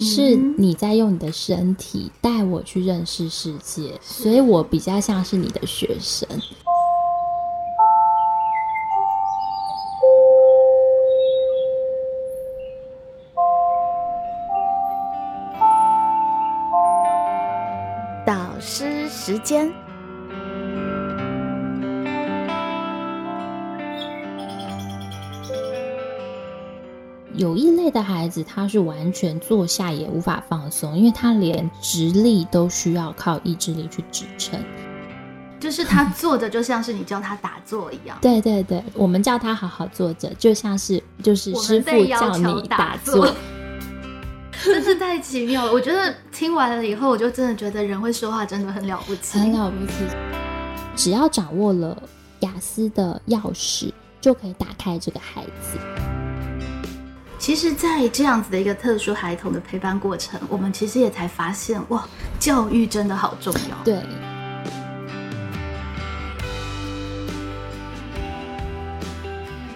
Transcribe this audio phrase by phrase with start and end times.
[0.00, 6.28] 是你在用你的身体带我去认识世界，所以我比较像是你的学生。
[18.24, 19.68] 导师时间。
[27.38, 34.60] 有一类的孩子，他是完全坐下也无法放松，因为他连直立都需要靠意志力去支撑。
[35.60, 38.18] 就是他坐着，就像是你教他打坐一样。
[38.20, 43.32] 对对对，我们叫他好好坐着，就像是就是师傅叫你打坐。
[44.64, 45.72] 真是太奇妙了！
[45.72, 49.92] 我觉得听完了以后，我就真的觉得人会说话真的很了不起，很了不起。
[50.96, 51.96] 只要掌握了
[52.40, 56.07] 雅思的钥匙，就可以打开这个孩子。
[57.48, 62.06] 其实，在这样子的一个特殊孩童的陪伴过程，我们其实也才发现，哇，
[62.38, 63.84] 教育真的好重要。
[63.86, 64.02] 对，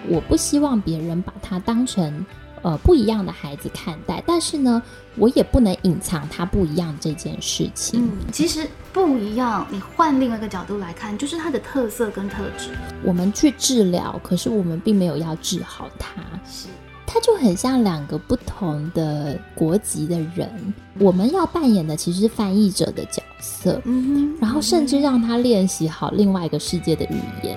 [0.07, 2.23] 我不希望别人把他当成
[2.61, 4.79] 呃不一样的孩子看待，但是呢，
[5.15, 8.05] 我也不能隐藏他不一样这件事情。
[8.05, 12.69] 嗯，其实不一样，你换另外一个角度来看，就是他的特色跟特质。
[13.01, 16.21] 我们去治疗，可是我们并没有要治好他。
[16.47, 16.67] 是。
[17.13, 27.55] 他就很像两个不同的国籍的人，我们要扮演的其实是翻译者的角色，嗯，然后甚至让他练习好另外一个世界的语言。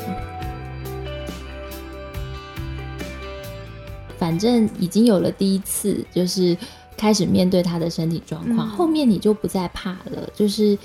[4.18, 6.54] 反正已经有了第一次，就是
[6.94, 10.76] 开始面对他的身体状况，后面你就不再怕了，就是。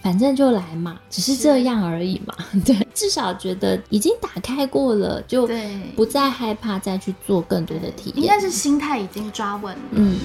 [0.00, 2.34] 反正就来嘛，只是这样而已嘛。
[2.64, 5.48] 对，至少觉得已经打开过了，就
[5.96, 8.22] 不再害怕再去做更多的体验。
[8.22, 9.80] 应该是心态已经抓稳了。
[9.92, 10.18] 嗯，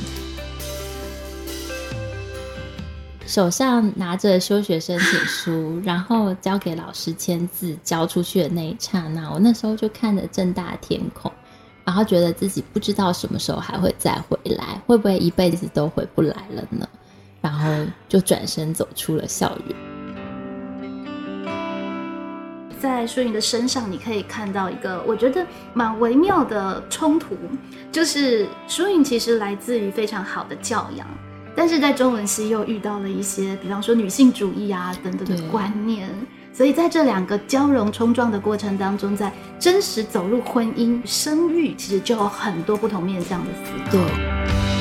[3.26, 11.32] 手上拿着休学申请书， 然后交给老师签字，交出去的那一刹那，我那时候就看着正大天空，
[11.84, 16.88] 然后觉得自己不知道什么时候还会再回来，会不会一辈子都回不来了呢？
[17.44, 17.70] 然后
[18.08, 19.76] 就转身走出了校园。
[22.80, 27.36] 在舒云的身上，你可以看到一个我觉得蛮微妙的冲突，
[27.92, 31.06] 就是舒云其实来自于非常好的教养，
[31.54, 36.10] 但是在中文系又遇到了一些，比方说女性主义啊等等的观念，
[36.54, 43.92] 所以在这两个交融冲撞的过程当中，在真实走入婚姻生育，其实就有很多不同面向的思考。
[43.92, 44.73] 对。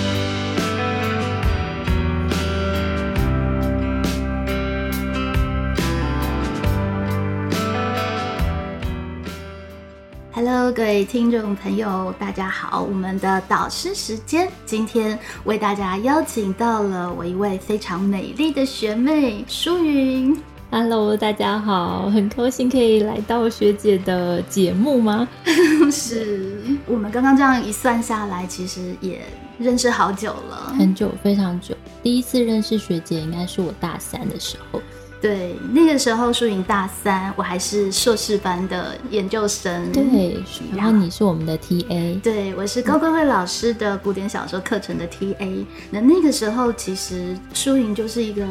[10.75, 12.83] 各位听众朋友，大家好！
[12.83, 20.35] 我们的导师时间，今天为大家邀请到了我一位非常美丽的学妹舒云。
[20.71, 25.29] Hello，大家好，很高兴可以来到学姐的节目吗？
[25.93, 26.57] 是
[26.87, 29.21] 我们刚刚这样一算下来，其实也
[29.59, 31.75] 认识好久了，很久，非常久。
[32.03, 34.81] 第一次认识学姐，应该是我大三的时候。
[35.23, 39.93] 对，那个时候舒莹大三，我还是硕士班的研究生。
[39.93, 40.43] 对，
[40.77, 42.21] 然后你是我们的 T A。
[42.21, 45.65] 对，我是高贵慧老师的古典小说课程的 T A。
[45.91, 48.45] 那那个时候，其实舒莹就是一个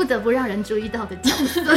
[0.00, 1.62] 不得不让人注意到的角色。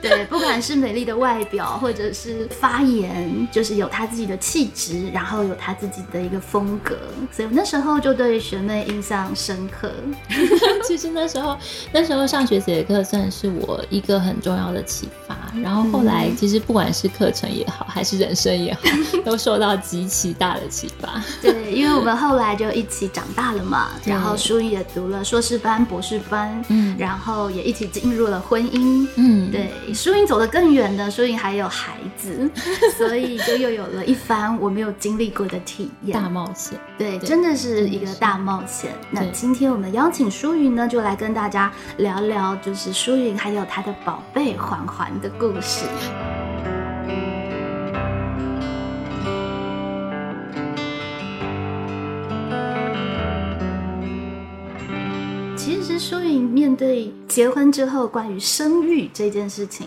[0.00, 6.96] 对，不管是美丽的外表，或者是发言，就是有她自己的气质，然后有她自己的一个风格，
[7.30, 9.92] 所以那时候就对学妹印象深刻。
[10.86, 11.56] 其实那时候，
[11.92, 15.36] 那时候上学姐的课算是我一个很重要的启发。
[15.62, 18.80] 然后后来，其实不管是课程也好，还是人生也好，
[19.24, 21.22] 都受到极其大的启发。
[21.42, 29.70] 对，因为我们后来就一起长大了嘛，然后书也读了硕士班、博士班，嗯，然后也一起进入了婚姻，嗯，对。
[29.94, 32.50] 舒云走得更远的，舒云还有孩子，
[32.96, 36.78] 所以就又有了一番我没有经历过的体验，大冒险。
[36.96, 38.92] 对，真的是一个大冒险。
[39.10, 45.84] 那今天我们邀请舒云呢，就来跟大家聊聊，就是舒云还有她的宝贝环环的故事。
[56.10, 59.86] 舒颖面对结婚之后关于生育这件事情，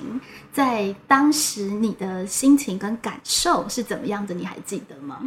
[0.54, 4.34] 在当时你的心情跟感受是怎么样的？
[4.34, 5.20] 你还记得吗？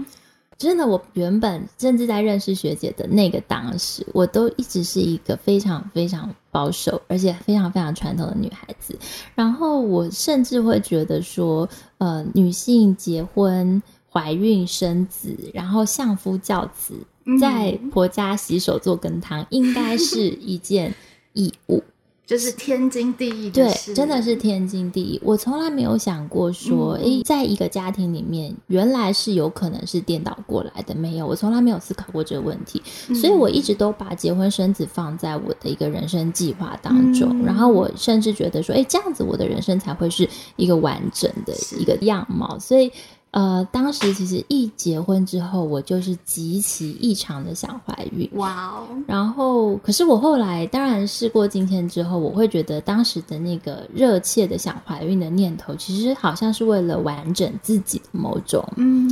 [0.57, 8.99] 真的，我原本甚至在认识学姐的那个当时，我都一直是一个非常非常保守，而且非常非常传统的女孩子。
[9.35, 16.95] 然后我甚至会觉得说，呃，女性结婚、怀孕、生子，然后相夫教子。
[17.41, 20.95] 在婆家洗手做羹汤，应该是一件
[21.33, 21.83] 义务。
[22.27, 25.21] 就是天经地义的事，对，真的是天经地义。
[25.23, 32.83] 我从来没有想过说，诶，在一个家庭里面，原来是有可能是颠倒过来的，没有，我从来没有思考过这个问题。
[33.15, 37.45] 所以我一直都把结婚生子放在我的一个人生计划当中。
[37.45, 42.59] 然后我甚至觉得说，诶，这样子我的人生才会是一个完整的一个样貌。
[42.59, 42.91] 所以。
[43.37, 48.27] 呃，当时其实一结婚之后，我就是极其异常的想怀孕。
[48.33, 48.87] 哇哦！
[49.07, 59.07] 然后，可是我后来当然试过今天之后，我会觉得当时的那个热切的想怀孕的念头，其实好像是为了完整自己的某种嗯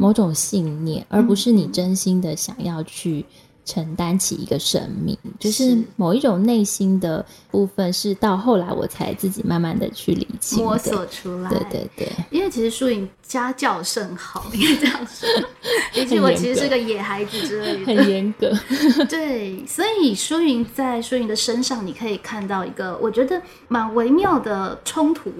[0.00, 3.22] 某种信念，而不是你真心的想要去。
[3.68, 11.50] 承担起一个生命，就是某一种内心的部分，是到后来我才自己慢慢的去理清、摸索出来。
[11.50, 15.28] 对对对，因为其实淑颖家教甚好，应该这样说。
[15.92, 18.50] 毕竟我其实是个野孩子之类的，很严格。
[19.06, 25.30] 对，所以淑颖在淑颖的身上，你可以看到一个我觉得蛮微妙的冲突，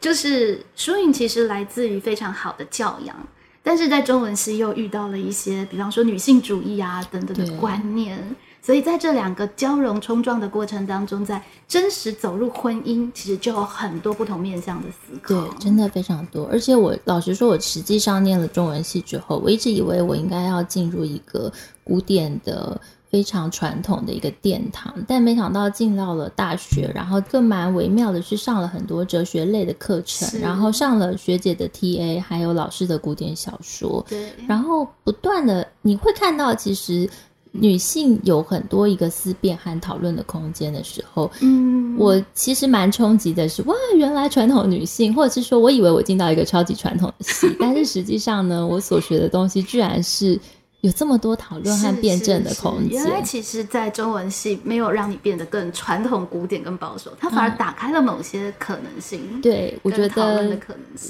[0.00, 3.16] 就是淑颖其实来自于非常好的教养。
[3.62, 8.18] 但是在中文系又遇到了一些，比方说女性主义啊等等的观念，
[8.60, 15.28] 所以在这两个交融冲撞的过程当中，在真实走入婚姻，其实就有很多不同面向的思考。
[15.28, 16.48] 对，真的非常多。
[16.50, 21.52] 而且我老实说，我实际上念了中文系之后，我一直以为我应该要进入一个
[21.84, 22.80] 古典的。
[23.12, 37.06] 非常传统的一个殿堂，但没想到进到了大学，然后更蛮微妙的是上了很多哲学类的课程，然后上了学姐的 TA，还有老师的古典小说，对，然后不断的你会看到，其实
[37.50, 50.40] 女性有很多一个思辨和讨论的空间的时候，嗯，我其实蛮冲击的是，哇，原来传统女性，或者是说我以为我进到一个超级传统的系，但是实际上呢，我所学的东西居然是。
[50.82, 53.04] 有这么多讨论和辩证的空间。
[53.04, 59.40] 原来其实，在中文系没有让你变得更传统、古典、跟保守，它反而打开了某些可能性。
[59.40, 60.58] 对，我觉得，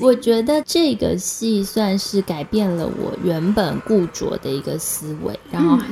[0.03, 5.87] 我觉得这个系算是改变了我原本固着的一个思维，然后和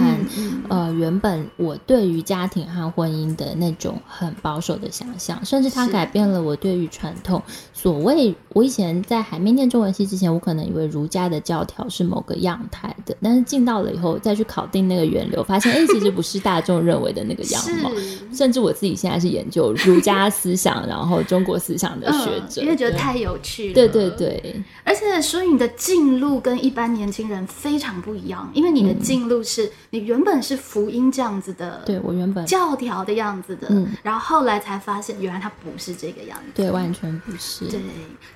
[0.69, 7.43] 呃原本我对于家庭和婚姻的那种很保守的想象，甚至它改变了我对于传统
[7.73, 17.93] 所谓我以前在还没念中文系之前，我可能以为儒家的教条是某个样态的，但是进到到了以后再去考定那个源流，发现哎， 其实不是大众认为的那个样貌。
[18.35, 23.75] 甚至我自己现在是研究儒家思想，然后中国思想的学者，因为觉得太有趣了。
[23.75, 33.69] 对对对，而且所以你的进路跟一般年轻人非常不一样，因为你的进路是你原本是福音这样子的，对我原本教条的样子的，
[34.03, 37.67] 然后后来才发现原来它不是这个样子，对，完全不是。
[37.67, 37.81] 对，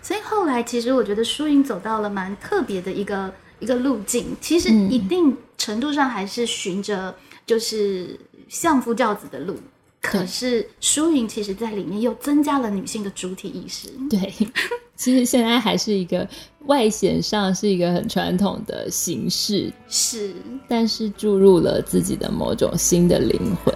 [0.00, 3.32] 所以后来其实我觉得淑英走到了蛮特别的一个。
[3.64, 7.14] 一个路径，其实一定程度上还是循着
[7.46, 9.56] 就是相夫教子的路，
[10.02, 13.88] 可是输赢其实在里面又增加了女性的主体意识。
[14.10, 14.30] 对，
[14.96, 16.28] 其实现在还是一个
[16.66, 20.34] 外显上是一个很传统的形式，是，
[20.68, 23.74] 但是注入了自己的某种新的灵魂。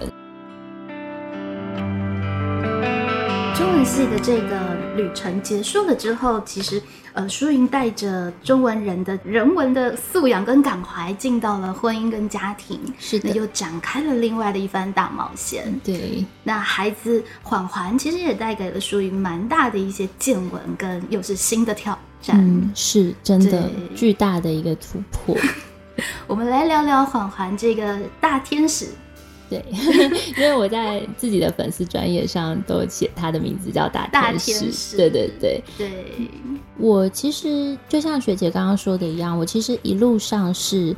[3.55, 6.81] 中文系的这个旅程结束了之后，其实。
[7.13, 15.73] 呃，舒云带着中文人的人文的素养跟感怀，进到了婚姻跟家庭，是的，又展开了另外的一番大冒险。
[15.83, 22.37] 对，那孩子缓缓其实也带给了舒云蛮大的一些见闻，跟又是新的挑战。
[22.39, 25.35] 嗯，是真的巨大的一个突破。
[26.27, 28.85] 我们来聊聊缓缓这个大天使。
[29.49, 29.63] 对，
[30.37, 34.95] 因为我在自己的粉丝专业上都写他的名字叫大天使。
[34.95, 35.89] 对对对对，
[36.77, 40.95] 我其实就像学姐刚刚说的一样，我其实一路上是。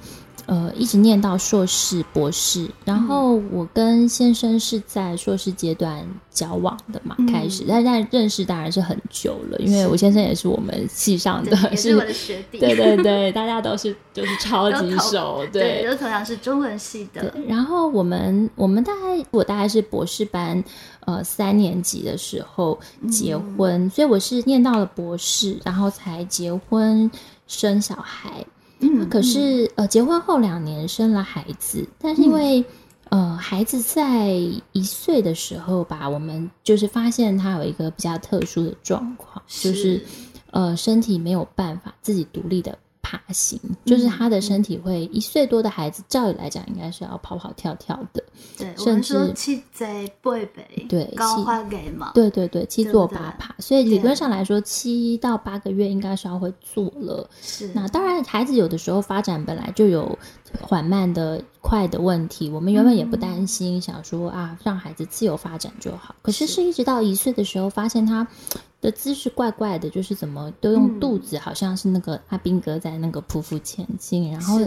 [0.52, 17.34] 呃，一直念到硕士、博士，然后我跟先生是在硕士阶段交往的嘛，开始，但但认识当然是很久了，因为我先生也是我们系上的，是我的学弟，对对对， 大家都是就是超级熟，对，都同样是中文系的。
[17.48, 20.62] 然后我们我们大概我大概是博士班，
[21.06, 22.78] 呃，三年级的时候
[23.10, 27.10] 结婚，所以我是念到了博士，然后才结婚
[27.48, 28.46] 生小孩。
[28.82, 32.66] 嗯，可是呃，结婚后两年生了孩子，但是因为
[33.10, 34.30] 呃，孩子在
[34.72, 40.04] 一岁的时候吧，我们就是发现他有一个比较特殊的状况，就是
[40.52, 42.78] 呃，身体没有办法自己独立的。
[43.02, 48.24] 爬行，就是他的身体会一岁多的孩子，照理来讲应该是要跑跑跳跳的，
[48.58, 57.30] 对，我甚至七贼背背，对高花给嘛，对对对，七坐八爬，所以理论上来说，七到八个月应该是要会坐了。
[57.42, 57.70] 是。
[57.74, 60.18] 那当然，孩子有的时候发展本来就有
[60.62, 66.16] 缓慢的、快的问题，我们原本也不担心，想说啊，让孩子自由发展就好。
[66.22, 66.62] 可是是。
[66.62, 68.28] 是一直到一岁的时候，发现他
[68.82, 71.00] 的姿势怪怪的，就是怎么都用嗯。
[71.00, 74.60] 肚子，好像是那个阿兵哥在那个匍匐前进，然后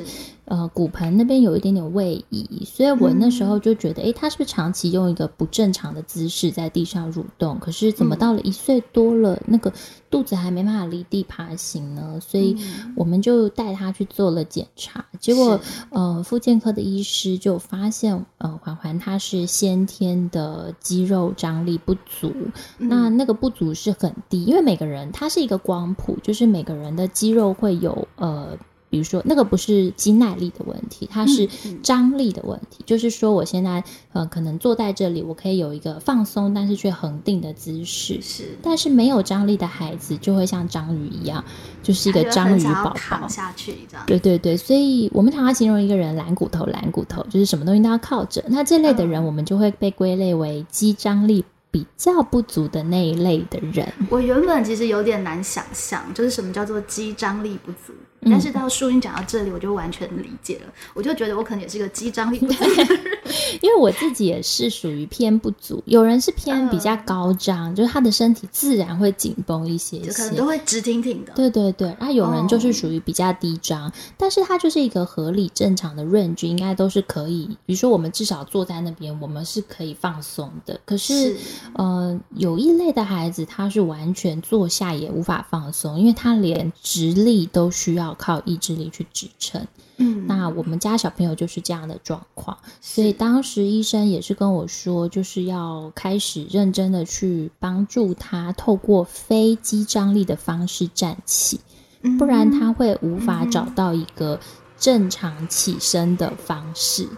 [0.44, 3.48] 呃骨盆那边有一点点位移，所以我那时嗯。
[3.48, 7.58] 候就觉得，诶，他是不是长期用一个不正常的姿势在地上蠕动？
[7.58, 8.18] 可是怎么嗯。
[8.18, 9.72] 到了一岁多了，那个
[10.10, 12.18] 肚子还没办法离地爬行呢？
[12.20, 12.92] 所以嗯。
[12.96, 15.58] 我们就带他去做了检查，结果
[15.90, 22.32] 呃，复健科的医师就发现，呃，环环他是先天的肌肉张力不足，
[22.78, 22.88] 嗯。
[22.88, 28.56] 那那个不足是很低，因为每个人他是一个光谱，就是每个人的肌肉会有呃。
[28.90, 31.48] 比如说，那个不是肌耐力的问题，它是
[31.82, 32.84] 张力的问题。
[32.86, 33.82] 就是说，我现在
[34.12, 38.22] 呃，可能坐在这里，我可以有一个放松，但是却恒定的姿势。
[38.22, 41.44] 是但是没有张力的孩子，就会像章鱼一样，
[41.82, 43.26] 就是一个章鱼宝宝。
[43.26, 43.74] 下去，
[44.06, 48.44] 对对对，所以我们常常形容一个人懒骨头，懒骨头就是什么东西都要靠着。
[48.46, 51.44] 那这类的人，嗯我们就会被归类为肌张力
[51.74, 53.92] 比较不足的那一类的人。
[54.08, 57.92] 我原本其实有点难想象，就是什么叫做肌张力不足。
[58.20, 60.72] 嗯但是到淑英讲到这里，我就完全理解了。
[60.94, 63.13] 我就觉得我可能也是个肌张力不足的人。
[63.62, 70.44] 因为我自己也是属于偏不足，有人是偏比较高张，就是他的身体自然会紧绷一些就可能些都。
[70.46, 71.32] 会直挺挺的。
[71.34, 77.48] 对对对，然后有人就是哦属于比较低张，但是他就是一个合理正常的 range，应该都是可以。
[77.64, 80.78] 比如说我们至少坐在那边，我们是可以放松的。
[80.84, 81.36] 可是，是
[81.74, 89.66] 呃，有一类的孩子他是完全坐下也无法放松，因为他连直立都需要靠意志力去支撑。
[89.96, 101.60] 嗯，那我们家小朋友就是这样的状况，所以当时医生也是跟我说，就是要开始认真的去帮助他，透过非肌张力的方式站起，
[102.02, 102.18] 嗯。
[102.18, 104.40] 不然他会无法找到一个
[104.78, 107.08] 正常起身的方式。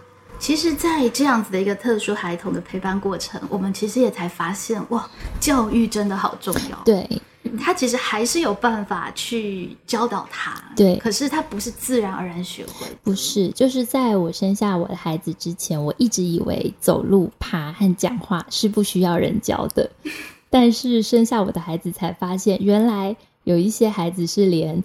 [0.46, 5.04] 其实，在这样子的一个特殊孩童的陪伴过程，我们其实也才发现，哇，
[5.40, 6.80] 教育真的好重要。
[6.84, 7.04] 对
[7.58, 19.90] 他其实还是有办法去教导他，对可是他不是自然而然学会的，不是，就是在我生下我的孩子之前，我一直以为走路、爬和讲话是不需要人教的，
[20.48, 24.84] 但是生下我的孩子才发现，原来有一些孩子是连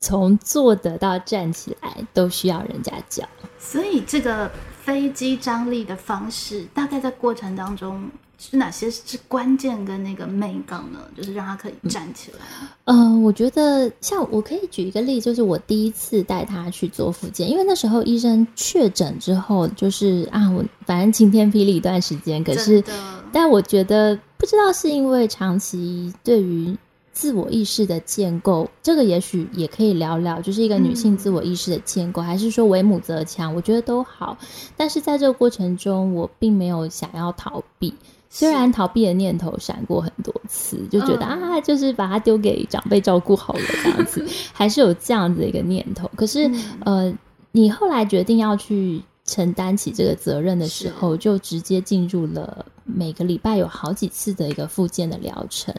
[0.00, 3.28] 从坐的到站起来都需要人家教。
[3.58, 4.50] 所以这个
[4.84, 10.98] 飞机张力的方式，大概在过程当中是哪些是关键跟那个美感呢？
[11.16, 12.38] 就是让他可以站起来。
[12.86, 22.82] 嗯、我觉得像我可以举一个例，就是我第一次带他去做复健，因为那时候医生确诊之后，就是啊，我反正晴天霹雳一段时间，可是
[23.30, 26.76] 但我觉得不知道是因为长期对于
[27.12, 34.36] 自我意识的建构，这个也许也可以聊聊，就是一个女性嗯自我意识的建构，还是说为母则强，我觉得都好。
[34.76, 37.94] 但是在这个过程中，我并没有想要逃避。
[38.30, 46.10] 虽然逃避的念头闪过很多次， 就觉得、嗯啊，就是把它丢给长辈照顾好了这样子， 还是有这样子的一个念头。
[46.16, 47.14] 可是，嗯呃，
[47.50, 55.74] 你后来决定要去承担起这个责任的时候，就直接进入了每个礼拜有好几次的一个复健的疗程。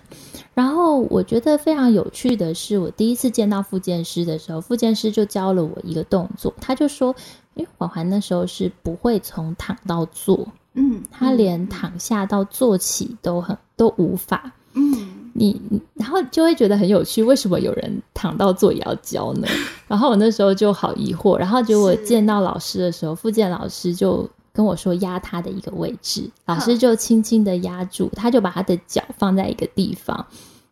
[0.53, 7.15] 然后我觉得非常有趣的是，我第一次见到复健师的时候，复健师就教了我一个动作，他就说，
[7.55, 14.51] 因为环环那时候是不会从躺到坐，嗯，他连嗯躺下到坐起都很都无法。
[14.75, 15.59] 嗯你，
[15.95, 19.47] 然后就会觉得很有趣，为什么有人躺到坐也要教呢？
[19.87, 30.25] 然后我那时候就好疑惑，然后结果是见到老师的时候，复健老师就跟我说压他的一个位置，老师就轻轻的压住，他就把他的脚放在一个地方。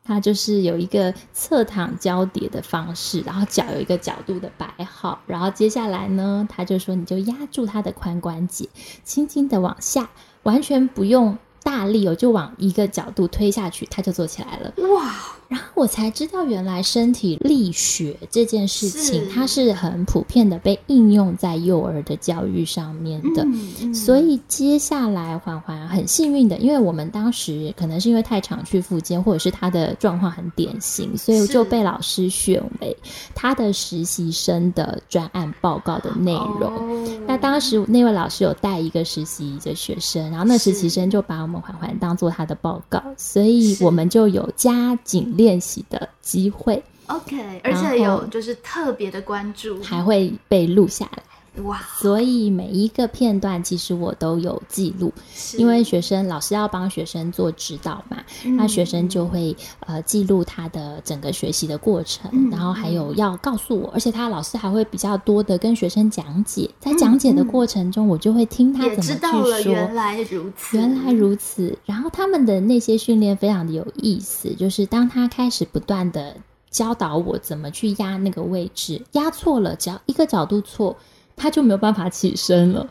[0.04, 8.68] 他就是有一个侧躺交叠的方式，然后脚有一个角度的摆好，然后接下来呢，他就说你就压住他的髋关节，
[9.04, 10.10] 轻轻的往下，
[10.44, 14.74] 完全不用大力哦，就往一个角度推下去，他就坐起来了。
[14.90, 15.16] 哇，
[15.52, 23.44] 然后我才知道，原来身体力学这件事情，它是很普遍的被应用在幼儿的教育上面的。
[23.44, 32.96] 嗯嗯所以接下来环环很幸运的，因为我们当时可能是因为太常去复健，或者是他的状况很典型，所以就被老师选为
[33.36, 36.74] 他的实习生的专案报告的内容。
[36.74, 46.82] 哦那当时那位老师有带一个实习的学生，然后那实习生就把我们环环当做他的报告，所以我们就有加紧练习的机会。
[47.08, 51.24] OK，而且有就是特别的关注，还会被录下来。
[51.64, 51.82] 哇！
[52.00, 55.12] 所以每一个片段其实我都有记录，
[55.58, 58.24] 因为学生老师要帮学生做指导嘛，
[58.56, 69.74] 那学生就会呃记录他的整个学习的过程，然后还有要告诉我，而且他老师还会比较多的跟学生讲解，在讲解的过程中，我就会听他怎么去说。
[69.74, 71.78] 原来如此，原来如此。
[71.86, 76.38] 然后他们的那些训练非常的有意思，就是当他开始不断的
[76.70, 80.96] 教导我怎么去压那个位置，压错了，只要一个角度错。
[81.42, 82.88] 他就没有办法起身了，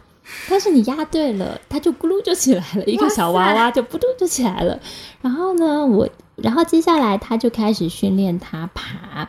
[0.49, 4.76] 但是你压对了，他就咕噜就起来了，一个小娃娃就咕噜就起来了。
[5.23, 9.28] 然后呢，我，然后接下来他就开始训练他爬，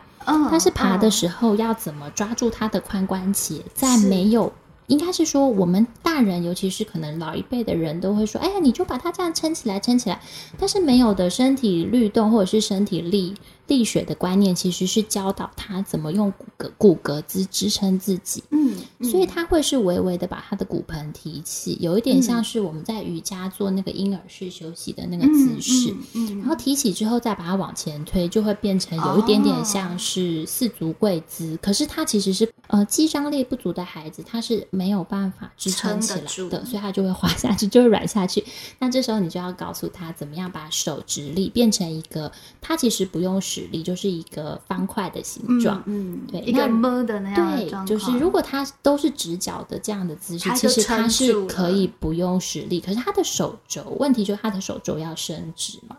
[0.50, 4.52] 但是爬的时候要怎么抓住他的髋关节，在没有。
[4.88, 10.20] 应该是说，我们大人，尤其是可能老一辈的人都会说：“哎呀，你就把它这样撑起来，撑起来。”
[10.60, 13.34] 但是没有的身体律动或者是身体力
[13.72, 18.44] 力学的观念，其实是教导他怎么用骨骼骨骼支支撑自己。
[18.50, 25.96] 嗯，所以他会是微微的把他的骨盆提起，有一点像是我们在瑜伽做那个婴儿式休息的那个姿势。
[26.14, 31.58] 嗯，然后提起之后再把它往前推，就会变成有一点点像是四足跪姿。
[31.62, 34.68] 可是他其实是呃肌张力不足的孩子，他是。
[34.82, 38.44] 没有办法支撑起来的，所以他就会滑下去， 就会软下去。
[38.80, 45.82] 那这时候你就要告诉他，怎么样把手直立变成一个，他其实不用使力，就是一个方块的形状。
[45.86, 52.80] 嗯，对，一个么的那样对，就是如果他都是直角的这样的姿势，其实他是可以不用使力。
[52.80, 55.98] 可是他的手肘，问题就是他的手肘要伸直嘛。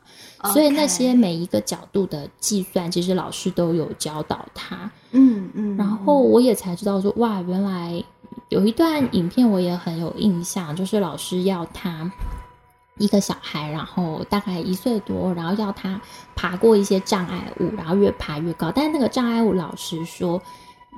[0.52, 4.90] 所以那些每一个角度的计算，其实老师都有教导他。
[5.12, 8.02] 嗯嗯，然后我也才知道说，哇，原来。
[8.48, 12.10] 有一段影片我也很有印象，就是老师要他
[13.02, 16.00] 一个小孩，然后大概一岁多，然后要他
[16.34, 18.70] 爬过一些障碍物，然后越爬越高。
[18.74, 20.40] 但是那个障碍物，老实说。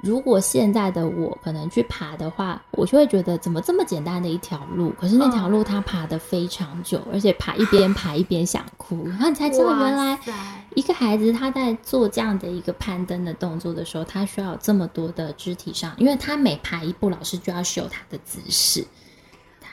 [0.03, 10.19] 如果现在的我可能去爬的话，我就会觉得怎么这么简单的一条路，可是那条路他爬的非常久，而且爬一边 爬一边想哭，然后你才知道原来
[10.75, 18.85] 一个孩子他在做这样的一个攀登的动作的时候，他需要这么多的肢体上，因为他每爬一步，老师就要秀他的姿势。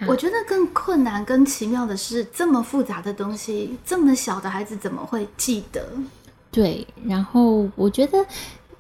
[0.08, 5.86] 我觉得更困难、更奇妙的是，这么复杂的东西，这么小的孩子怎么会记得？
[6.52, 8.18] 对，然后我觉得。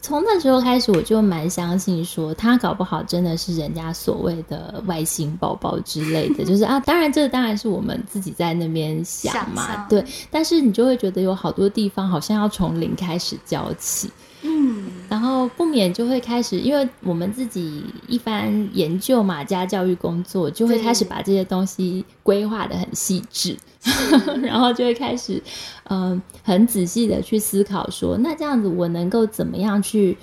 [0.03, 10.03] 从那时候开始，我就蛮相信说他搞不好真的是人家所谓的外星宝宝之类的， 就是啊，当然这当然是我们自己在那边想嘛，对。
[10.31, 14.09] 但是你就会觉得有好多地方好像要从零开始教起，
[14.43, 23.57] 嗯，然后不免就会开始，因为我们自己一番研究马家教育工作，就会开始把这些东西规划的很细致。
[24.43, 25.41] 然后就会开始，
[25.85, 30.15] 嗯，很仔细的去思考，说那这样子我能够怎么样去，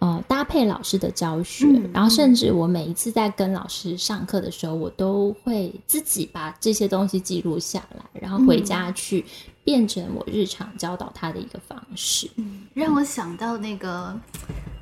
[0.00, 9.24] 呃，搭配老师的教学，然后甚至我每一次在跟老师上课的时候，我都会自己把这些东西记录下来，然后回家去
[9.66, 12.30] 变成我日常教导他的一个方式。
[12.36, 14.18] 嗯，让我想到那个。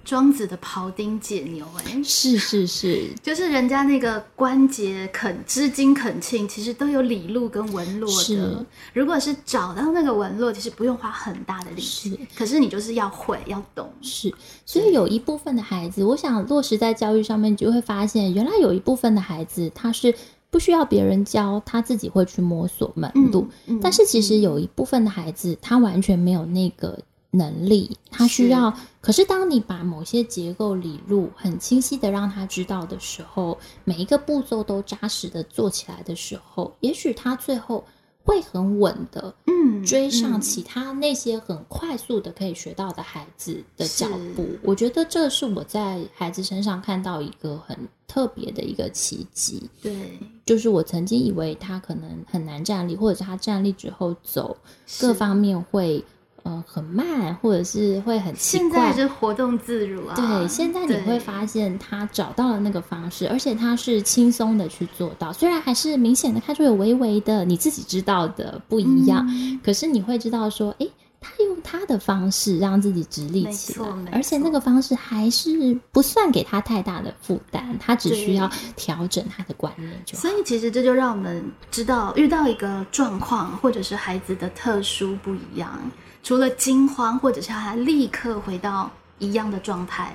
[0.05, 8.67] 庄子的庖丁解牛，哎，是是是， 就是人家那个关节肯织金肯磬，其实都有理路跟纹络的。
[8.93, 13.91] 如果是找到那个纹络，其实不用花很大的力气，可是你就是要会要懂。
[14.03, 14.31] 是，
[14.67, 20.15] 所以有一部分的孩子，我想落实在教育上面，就会发现，原来有一部分的孩子，他是
[20.55, 23.45] 不需要别人教，他自己会去摸索门路。
[23.83, 26.97] 但是其实有一部分的孩子，他完全没有那个。
[27.37, 28.73] 能力，他需要。
[29.01, 37.83] 可是，当你把某些结构理路很清晰的让他知道的时候，每一个步骤都扎实的做起来的时候，也许他最后
[38.25, 44.49] 会很稳的，嗯，追上其他那些很快速的可以学到的孩子的脚步。
[44.63, 49.69] 我觉得这是我在孩子身上看到一个很特别的一个奇迹。
[49.83, 54.57] 对，就是我曾经以为他可能很难站立，或者是他站立之后走
[54.99, 56.05] 各方面会。
[56.47, 58.69] 嗯，很慢，或者是会很奇怪。
[58.69, 60.15] 现在是活动自如啊。
[60.15, 65.33] 对，现在你会发现他找到了那个方式，而且他是轻松的去做到。
[65.33, 69.27] 虽然还是明显的看出有微微的你自己知道的不一样，
[69.65, 70.87] 可是你会知道说，哎，
[71.19, 80.21] 他用他的方式让自己直立起来，而且那个方式还是不算给他太大的负担，他只需要调整他的观念就好。
[80.21, 85.81] 所以其实这就让我们知道，遇到一个状况或者是孩子的特殊不一样。
[86.25, 90.11] 除了惊慌，或者是他立刻回到一样的状态，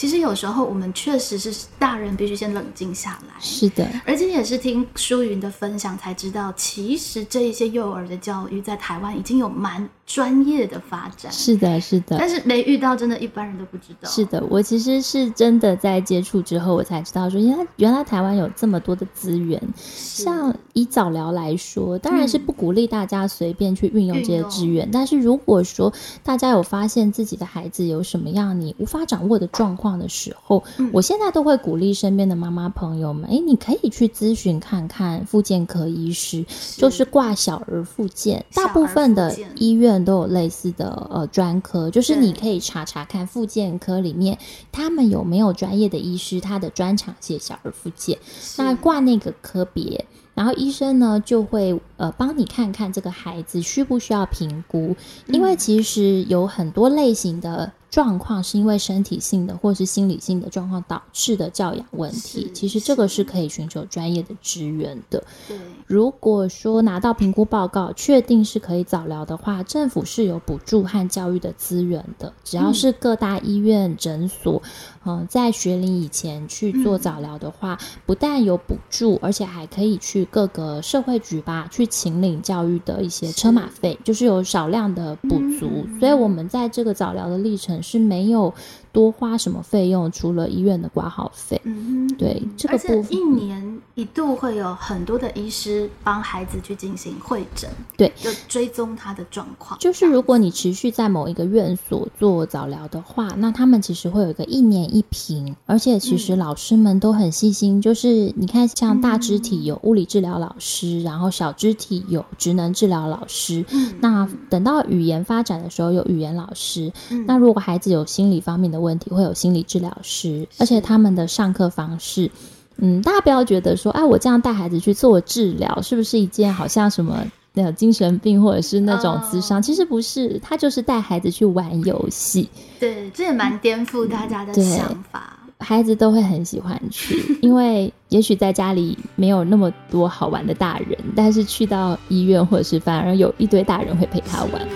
[0.00, 3.34] 其实有时候我们确实是大人必须先冷静下来。
[3.38, 11.30] 是的，而且也是听舒云的分享才知道，其实这一些幼儿的教育在台湾已经有蛮专业的发展。
[11.30, 12.16] 是的，是的。
[12.18, 14.08] 但是没遇到，真的一般人都不知道。
[14.08, 19.62] 是的，我其实是真的在接触之后，我才知道说，原来原来台湾有这么多的资源。
[19.84, 24.88] 像以早疗来说，当然是不鼓励大家随便去运用这些资源。
[24.90, 36.44] 但是如果说大家有发现自己的孩子有什么样你无法掌握的状况的时候，我现在都会鼓励身边的妈妈朋友们，哎，你可以去咨询看看复健科医师，
[36.76, 44.38] 就是挂小儿复健，大部分的医院都有类似的呃专科，就是你可以查查看复健科里面
[44.72, 48.18] 他们有没有专业的医师，他的专长写小儿复健，
[48.56, 50.04] 那挂那个科别。
[50.32, 57.72] 然后医生呢就会呃帮你看看这个孩子需不需要评估，因为其实有很多类型的。
[57.90, 65.22] 状况是因为身体性的或是心理性的状况导致的教养问题，其实这个是可以寻求专业的支援的。
[65.48, 72.32] 对，如果说拿到评估报告，确定是可以早疗的话，政府是有补助和教育的资源的。
[72.44, 74.62] 只要是各大医院诊所，
[75.04, 85.86] 嗯，在学龄以前去做早疗的话，不但有补助，而且还可以去各个社会局吧去请领教育的一些车马费，就是有少量的补足。
[85.98, 87.70] 所以，我们在这个早疗的历程。
[87.82, 88.52] 是没有。
[88.92, 90.10] 多花什么费用？
[90.10, 99.78] 除了医院的挂号费，嗯，对这个部分，一年一度会有很多的医师帮孩子去进行会诊，对，就追踪他的状况。
[99.78, 107.80] 就是如果你持续在某一个院所做早疗的话，那他们其实会有一个一年一评，而且其实老师们都很细心。
[107.80, 113.64] 就是你看，像大肢体有物理治疗老师，然后小肢体有职能治疗老师，
[114.00, 116.92] 那等到语言发展的时候有语言老师。
[117.26, 122.30] 那如果孩子有心理方面的，问题会有心理治疗师，而且他们的上课方式，
[122.78, 129.60] 嗯，大家不要觉得说，哎，我这样带孩子去做治疗，是不是一件好像什么那精神病或者是那种智商？
[129.62, 132.48] 其实不是，他就是带孩子去玩游戏。
[132.78, 135.36] 对，这也蛮颠覆大家的想法。
[135.62, 144.68] 孩子都会很喜欢去， 因为也许在家里没有那么多好玩的大人，但是去到医院或者是反而有一堆大人会陪他玩。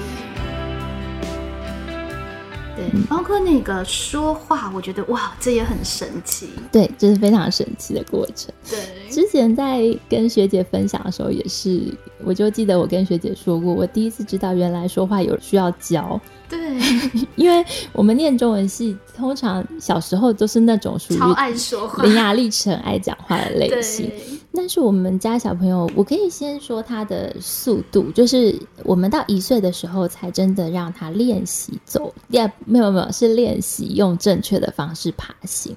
[3.09, 6.49] 包括那个说话，我觉得哇，这也很神奇。
[6.73, 8.53] 对，这是非常神奇的过程。
[8.71, 11.93] 对，之前在跟学姐分享的时候，也是，
[12.25, 16.21] 我就记得我跟学姐说过，我第一次知道原来说话有需要教。
[16.49, 16.59] 对，
[17.37, 24.11] 因为我们念中文系，通常小时候都是那种属于超爱说话、伶牙俐齿、爱讲话的类型。
[24.57, 35.75] 但是我们家小朋友，我可以先说他的速度，就是我们到一岁的时候才真的让他练习走，也没有没有是练习用正确的方式爬行，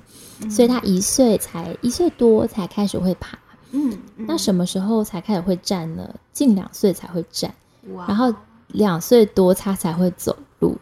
[0.49, 3.37] 所以他一岁才一岁多才开始会爬。
[3.71, 6.09] 嗯，那什么时候才开始会站呢？
[6.33, 7.53] 近两岁才会站，
[8.07, 8.33] 然后
[8.67, 10.77] 两岁多他才会走路。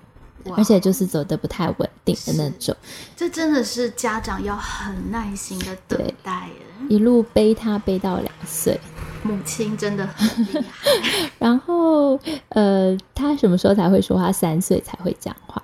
[0.55, 2.75] 而且就是走的不太稳定的那种，
[3.15, 6.47] 这真的是家长要很耐心的等待
[6.87, 8.79] 一路背他背到两岁，
[9.23, 11.31] 母亲真的很厉害。
[11.39, 12.19] 然后
[12.49, 14.31] 呃，他什么时候才会说话？
[14.31, 15.59] 三岁才会讲话。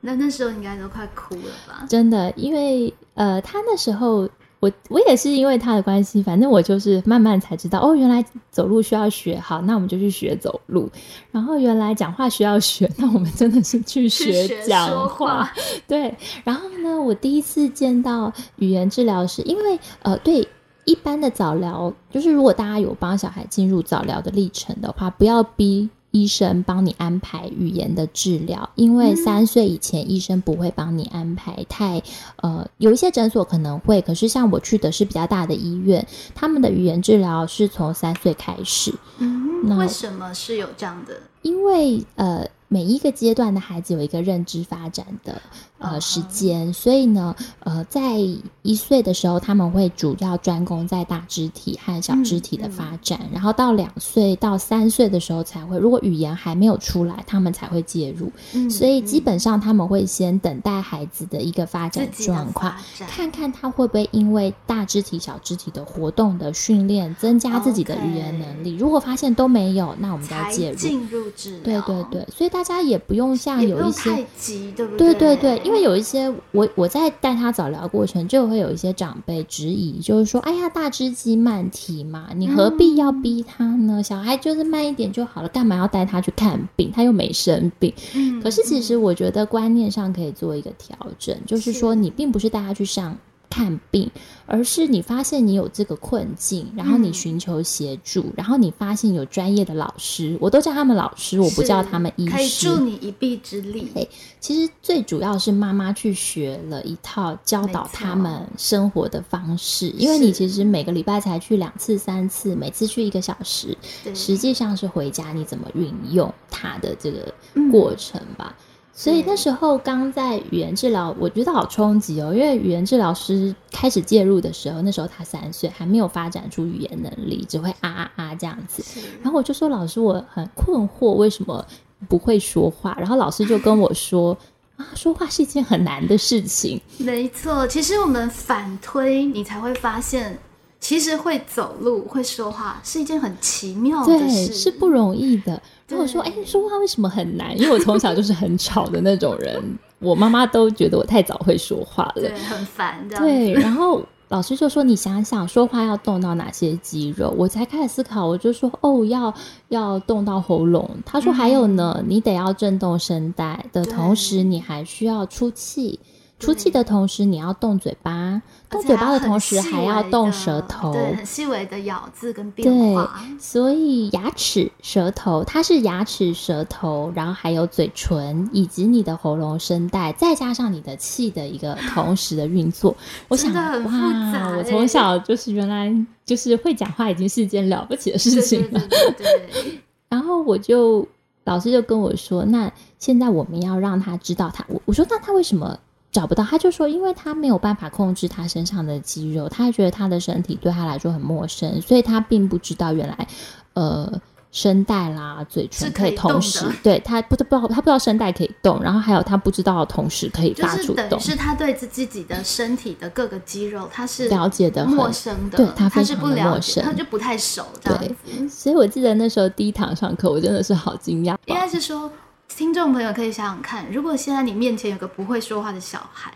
[0.00, 1.86] 那那时候应该都快哭了吧？
[1.88, 4.28] 真的，因为呃，他那时候。
[4.64, 10.90] 我我也是因为他的关系，反正我就是慢慢才知道哦，原来走路需要学好，那我们就去学走路。
[11.30, 15.52] 然后原来讲话需要学，那我们真的是去学讲话。
[15.86, 20.48] 对，然后呢，我第一次见到语言治疗师，因为呃，对
[20.86, 25.90] 一般的早疗，就是如果大家有帮小孩进入早疗的历程的话，不要逼。
[26.14, 32.00] 医生帮你安排语言的治疗，因为三岁以前医生不会帮你安排太
[32.36, 38.94] 呃，有一些诊所可能会，可是像我去的是比较大的医院，他们的语言治疗是从三岁开始。
[39.18, 41.14] 嗯，为什么是有这样的？
[41.42, 42.46] 因为呃。
[42.68, 45.40] 每一个阶段的孩子有一个认知发展的
[45.78, 48.14] 呃时间，所以呢，呃，在
[48.62, 58.32] 一岁的时候，他们会主要专攻在大肢体和小肢体的发展，然后到两岁到三岁的时候才会，如果语言还没有出来，他们才会介入。
[58.70, 62.74] 所以基本上他们会先等待孩子的一个发展状况，
[63.06, 68.74] 看看他会不会因为大肢体、小肢体的活动的训练增加自己的语言能力。
[68.76, 71.62] 如果发现都没有，那我们就要介入进入治疗。
[71.62, 72.53] 对对对，所以。
[72.54, 84.00] 大家也不用像有一些太急，对不对对对对，因为有一些我我在带他早疗过程，就会有一些长辈质疑，就是说，哎呀，大只鸡慢提嘛，你何必要逼他呢？
[84.00, 86.92] 小孩就是慢一点就好了，干嘛要带他去看病？
[86.94, 87.92] 他又没生病。
[88.14, 93.18] 嗯可是其实我觉得观念上可以做一个调整，就是说你并不是带他去上。
[93.54, 94.10] 看病，
[94.46, 97.14] 而是你发现你有这个困境，然后你嗯。
[97.14, 103.88] 寻求协助，然后你发现有专业的老师，我都叫他们老师，我不叫他们医师，可以助你一臂之力。
[103.94, 104.08] 对
[104.40, 114.12] 其实最主要是妈妈去学了一套教导他们生活的方式，因为你其实每个礼拜才去两次、三次，每次去一个小时，对。
[114.12, 117.70] 实际上是回家你怎么运用它的这个嗯。
[117.70, 118.54] 过程吧。
[118.96, 128.84] 所以那时候刚在语言治疗，我觉得好冲击哦，因为语言治疗师开始介入的时候，那时候他三岁，还没有发展出语言能力，只会啊啊啊这样子。
[129.20, 131.66] 然后我就说老师，我很困惑，为什么
[132.08, 132.96] 不会说话？
[132.98, 134.36] 然后老师就跟我说
[134.76, 136.80] 啊，说话是一件很难的事情。
[136.98, 140.38] 没错，其实我们反推，你才会发现，
[140.78, 145.60] 其实会走路、会说话是一件很奇妙的对，事，是不容易的。
[145.88, 147.56] 然后我说，对哎，说话为什么很难？
[147.58, 149.62] 因为我从小就是很吵的那种人，
[150.00, 152.22] 我妈妈都觉得我太早会说话了。
[152.22, 159.32] 对，很烦的对，然后老师就说：“你想想，说话要动到哪些肌肉？”我才开始思考，我就说：“哦，要
[159.68, 166.00] 要动到喉咙。”他说：“还有呢，你得要震动声带的同时，你还需要出气。
[166.40, 168.42] 出气的同时，你要动嘴巴，
[168.74, 170.92] 动嘴巴的同时还要动舌头。
[170.92, 182.94] 对，很细微的咬字跟变化对化。，所以牙齿、舌头，它是牙齿、舌头，然后还有嘴唇以及你的喉咙声带，再加上你的气的一个同时的运作。
[183.28, 188.80] 我想，哇，我欸从小就是原来就是会讲话，已经是一件了不起的事情了。
[188.80, 191.06] 对对对对， 然后我就
[191.44, 195.78] 老师就跟我说，那现在我们要让他知道他，我我说那他为什么
[196.14, 196.42] 找不到？
[196.42, 203.28] 他就说，因为他没有办法控制他身上的肌肉，他觉得他的身体对他来说很陌生，所以他并不知道原来，
[203.74, 204.20] 呃。
[204.54, 218.48] 声带啦，嘴唇可以以同时，对他不知不知道他不知道声带可以动，然后还有他不知道同时可以发出动，是他对自自己的身体的各个肌肉，他是了解的很陌生的，对他他是非常的不了解，陌生他就不太熟这样对子。
[218.48, 222.08] 所以我记得那时候第一堂上课，我真的是好惊讶，应该是说，
[222.56, 226.32] 听众朋友可以想想看，如果现在你面前有个不会说话的小孩，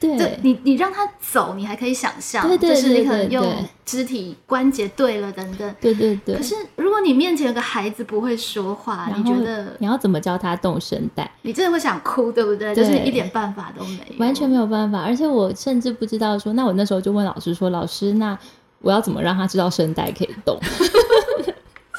[0.00, 3.44] 对对你，你让他走，你还可以想象，对对就是你可能用
[3.84, 5.74] 肢体关节对了等等。
[5.80, 6.42] 对对对可。
[6.42, 11.30] 是如果你面前有个孩子不会说话，你觉得你要怎么教他动声带？
[11.42, 12.74] 你真的会想哭，对不对？
[12.74, 18.36] 对就是你一点办法都没有，完全没有办法，而且我甚至不知道说，那我那时候就问老师说，老师，那
[18.80, 20.58] 我要怎么让他知道声带可以动？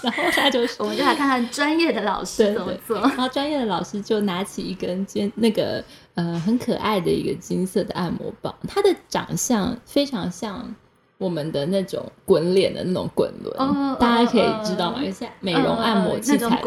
[0.02, 3.00] 然后他就说，我们就来看看专业的老师怎么做。
[3.00, 5.84] 然后专业的老师就拿起一根尖那个
[6.16, 10.74] 呃很可爱的一个金色的按摩棒，它的长相非常像
[11.22, 14.98] 我们的那种滚脸的那种滚轮，哦大家可以哦知道吗？
[15.00, 16.60] 哦有些美容按摩器材，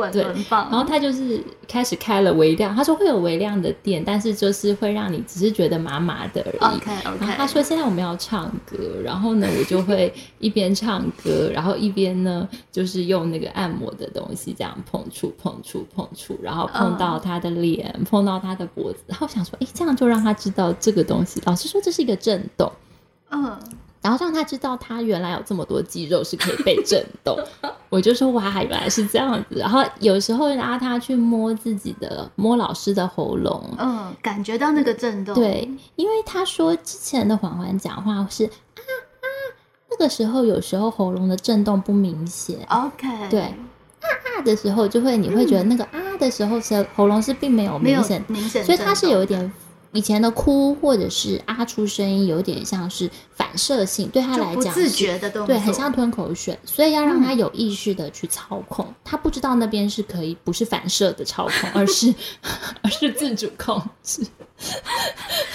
[0.49, 6.77] 然后他就是开始开了微量，他说会有微量的电，但是就是会让你只是觉得麻麻的而已。
[6.77, 21.43] OK 然后他说现在我们要唱歌，然后呢我就会一边唱歌，然后一边呢就是用那个按摩的东西这样碰触碰触碰触，然后碰到他的脸，碰到他的脖子，然后我想说，哎，这样就让他知道这个东西。
[21.45, 22.71] 老师说这是一个震动。
[23.31, 23.59] 嗯，
[24.05, 27.35] 然后让他知道他原来有这么多肌肉是可以被震动，
[27.89, 29.57] 我就说哇，原来是这样子。
[29.57, 38.51] 然后有时候拉他去摸自己的摸老师的喉咙，嗯，感觉到那个震动，对，因为他说之前的缓缓讲话是啊
[39.23, 39.27] 啊，
[39.89, 43.55] 那个时候有时候喉咙的震动不明显，，OK，对啊
[44.03, 49.51] 啊的时候就会你会觉得那个啊的时候是喉咙是并没有明显明显的，所以它是有一点
[49.93, 58.87] 以前的哭或者是啊出声音，有点像是反射性，对他来讲自觉的动作，对，很像吞口水，所以要让他有意识的去操控。
[59.05, 62.15] 他不知道那边是可以不是反射的操控， 而是
[62.83, 64.25] 而是自主控制。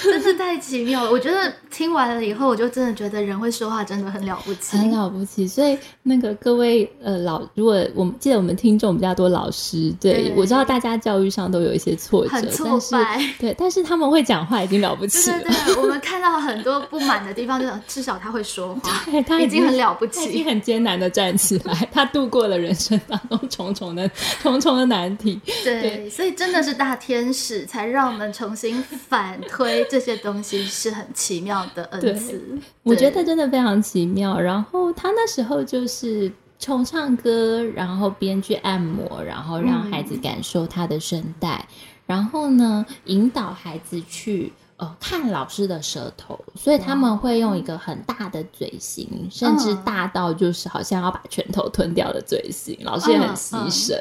[0.04, 1.10] 真是太奇妙了。
[1.10, 5.48] 我觉得听完了以后，我就真的觉得人会说话真的很了不起，很了不起。
[5.48, 13.34] 所以那个各位呃老，如果我们记得我们听众比较多老师，对对我知道大家教育上都有一些挫折，很挫但是败。
[13.40, 15.40] 对，但是他们会讲话已经了不起了。
[15.44, 20.50] 对对，我们看到很多不满的地方， 就至少他会说话，对他已经很了不他已经起。
[20.50, 24.10] 很艰难的站起来，他度过了人生当中重重的
[24.42, 25.40] 重重的难题。
[25.64, 32.42] 对，所以真的是大天使，才让我们重新反推这些东西是很奇妙的恩赐。
[32.84, 34.40] 我觉对得真的非常奇妙。
[34.40, 41.68] 然后他那时候就是从唱歌，然后边去按摩，然后让孩子感受他的声带，
[42.06, 53.96] 然后呢，引导孩子去呃看老师的舌头，所以他们会用一个很大的嘴型，甚至大到就是好像要把拳头吞掉的嘴型，老师也很牺牲，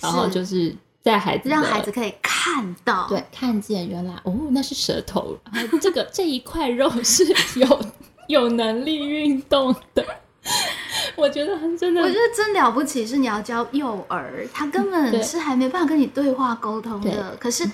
[0.00, 7.24] 然后就是在孩子让孩子可以看到，对，看见原来哦那是舌头，然 后这个这一块肉是
[7.58, 7.80] 有
[8.28, 10.04] 有能力运动的。
[11.16, 17.68] 我觉得很真的，我觉得真了不起，是你要教幼儿，他根本是还没办法跟你对话沟通的，可是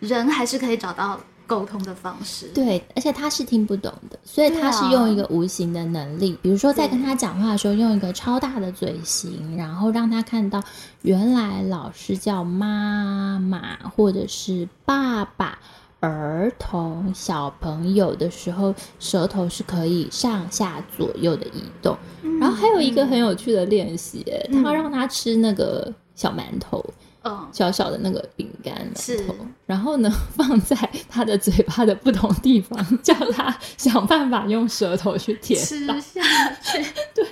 [0.00, 1.18] 人还是可以找到
[1.48, 2.46] 沟通的方式。
[2.54, 10.62] 对，而且他是听不懂的，所以他是用一个无形的能力，比如说在跟他讲话的时候，用一个超大的嘴型，然后让他看到
[11.02, 15.58] 原来老师叫妈妈或者是爸爸。
[16.00, 21.98] 儿童小朋友的时候，舌头是可以上下左右的移动。
[22.40, 24.24] 然后还有一个很有趣的练习，
[24.62, 26.84] 他让他吃那个小馒头，
[27.24, 29.34] 嗯，小小的那个饼干馒头，
[29.66, 30.76] 然后呢 放在
[31.08, 36.22] 他的嘴巴的不同地方，叫他 想办法用舌头去舔吃下
[36.62, 36.84] 去。
[37.14, 37.26] 对。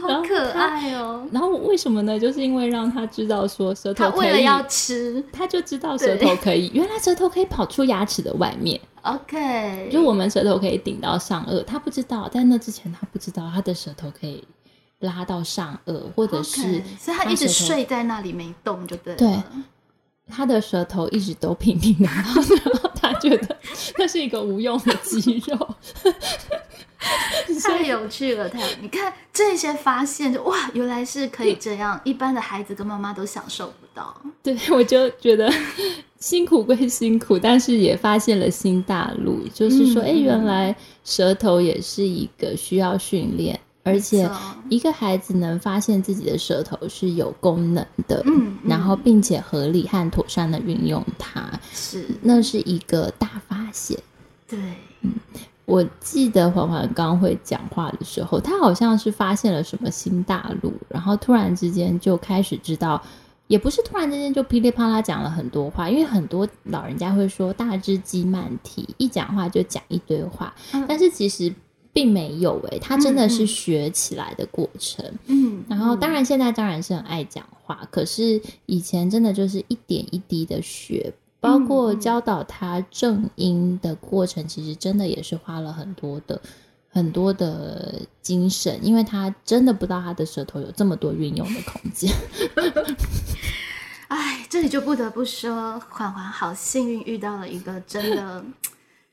[0.00, 1.28] 好可爱哦！
[1.30, 2.18] 然后为什么呢？
[2.18, 6.70] 就是因为让他知道说舌头可以要吃，他就知道舌头可以。
[6.72, 8.80] 原来舌头可以跑出牙齿的外面。
[9.02, 14.42] OK，就我们舌头可以顶到上颚，他不知道，在那之前他不知道他的舌头可以
[15.00, 19.14] 拉到上颚，或者是所以他一直睡在那里没动，就对。
[19.16, 19.42] 对，
[20.28, 22.42] 他的舌头一直都平平的，然后
[22.94, 23.56] 他觉得
[23.98, 25.74] 那是一个无用的肌肉。
[27.62, 32.00] 太有趣了，太你看这些发现，就哇，原来是可以这样。
[32.04, 34.16] 一般的孩子跟妈妈都享受不到。
[34.42, 35.52] 对，我就觉得
[36.18, 44.28] 辛苦归辛苦，但是也发现了新大陆，就是说，哎，原来舌头也是一个需要训练，而且
[44.68, 53.98] 一个孩子能发现自己的舌头是有功能的，嗯，然后并且合理和妥善的运用它，是那是一个大发现。
[54.48, 54.58] 对，
[55.00, 55.12] 嗯。
[55.64, 63.02] 我记得环环刚会讲话的时候，他好像是发现了什么新大陆，然后突然之间就开始知道，
[63.48, 70.54] 也不是突然之间就噼里啪啦讲了很多话，因为很多老人家会说大只鸡慢啼，一讲话就讲一堆话，
[70.86, 71.52] 但是其实
[71.96, 75.02] 并没有诶，他真的是学起来的过程。
[75.28, 81.10] 嗯，然后当然现在当然是很爱讲话，可是以前真的就是一点一滴的学。
[81.40, 86.38] 包括教导他正音的过程，其实真的也是花了很多的
[86.90, 92.12] 很多的精神，因为他真的不知道他的舌头有这么多运用的空间。
[94.08, 98.44] 哎，这里就不得不说，缓缓好幸运遇到了一个真的。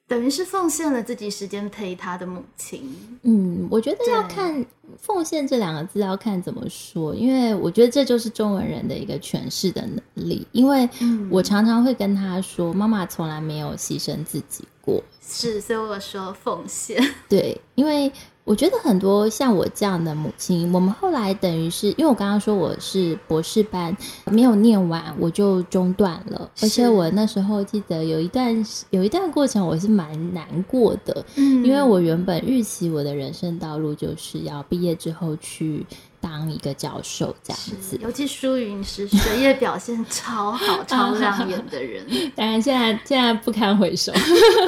[0.08, 2.96] 等于是奉献了自己时间陪他的母亲。
[3.24, 4.66] 嗯，我觉得要看
[5.00, 10.46] “奉献”这两个字要看怎么说，因为我觉得这就是中文人的一个诠释的能力。
[10.52, 10.88] 因为
[11.30, 17.02] 我常常会跟他说：“妈妈从来没有牺牲自己过。”是，所以我说奉献。
[17.30, 18.12] 对，因为。
[18.46, 26.50] 我觉得很多像我这样的母亲，我们后来等于是因为我刚刚说我是博士班没有念完，我就中断了。
[26.62, 28.54] 而且我那时候记得有一段
[28.90, 35.86] 有一段过程，我是蛮难过的，嗯，因为我原本预期我的人生道路就是要毕业之后去。
[36.24, 42.06] 当一个教授这样子，尤其舒云是学业表现超好、超亮眼的人。
[42.34, 44.14] 当然，现在现在不堪回首，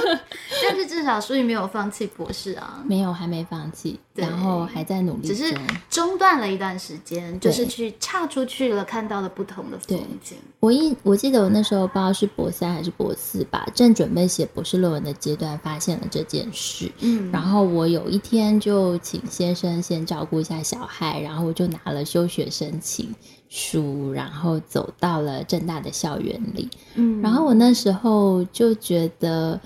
[0.67, 5.55] 但是至少舒云没有放弃博士啊，没有，还没放弃，然后还在努力，只是
[5.89, 10.37] 中断了一段时间，就是去岔出去了，看到了不同的风景。
[10.59, 16.91] 我一我记得我那时候不知道是博三还是博四吧，正准备写博士论文的阶段，发现了这件事。
[16.99, 21.45] 嗯，然后我有一天就请先生先照顾一下小孩，然后。
[21.45, 23.13] 我就拿了休学申请
[23.49, 26.67] 书，然后走到了正大的校园里。
[26.95, 29.61] 嗯，然后我那时候就觉得，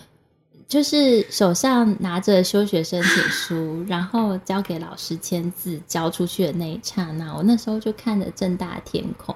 [0.69, 9.35] 就是手上拿着休学申请书， 然后交给老师签字交出去的那一刹那，我那时候就看着正大天空，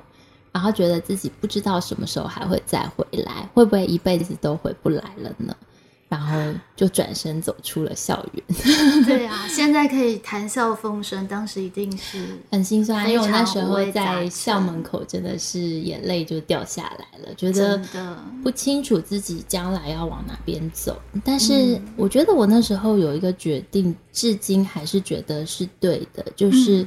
[0.52, 5.56] 然后觉得自己不知道什么时候还会再回来，会不会一辈子都回不来了呢？
[6.14, 6.38] 然后
[6.76, 8.44] 就转身走出了校园。
[9.04, 12.20] 对啊，现在可以谈笑风生，当时一定是
[12.52, 17.82] 很心酸，因为我那时候在校门口真的是眼泪就掉下来了，觉得
[18.44, 21.02] 不清楚自己将来要往哪边走。
[21.26, 26.86] 但是我觉得我那时候有一个决定，至今还是觉得是对的，就是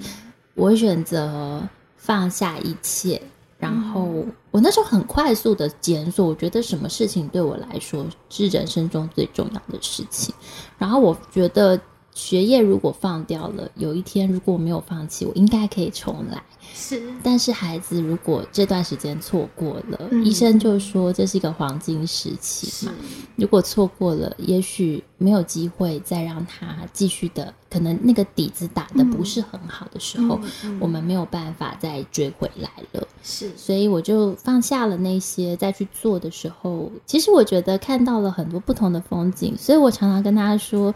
[0.54, 1.60] 我选择
[1.96, 3.20] 放下一切。
[3.58, 4.22] 然后
[4.56, 10.34] 我那时候很快速的检索，我觉得什么事情对我来说是人生中最重要的事情。
[10.78, 11.78] 然后我觉得
[12.16, 16.42] 学业如果放掉了，有一天如果我没有放弃，我应该可以重来。
[16.74, 22.92] 是，但是孩子如果这段时间错过了，嗯医生就说这是一个黄金时期嘛。
[23.36, 30.40] 如果错过了，也许没有机会再让他继续的，可能那个底子打的不是很好的时候，
[30.80, 33.06] 我们没有办法再追回来了。
[33.22, 39.54] 是所以我就放下了那些，再去做的时候，其实我觉得看到了很多不同的风景。
[39.58, 40.94] 所以我常常跟他说，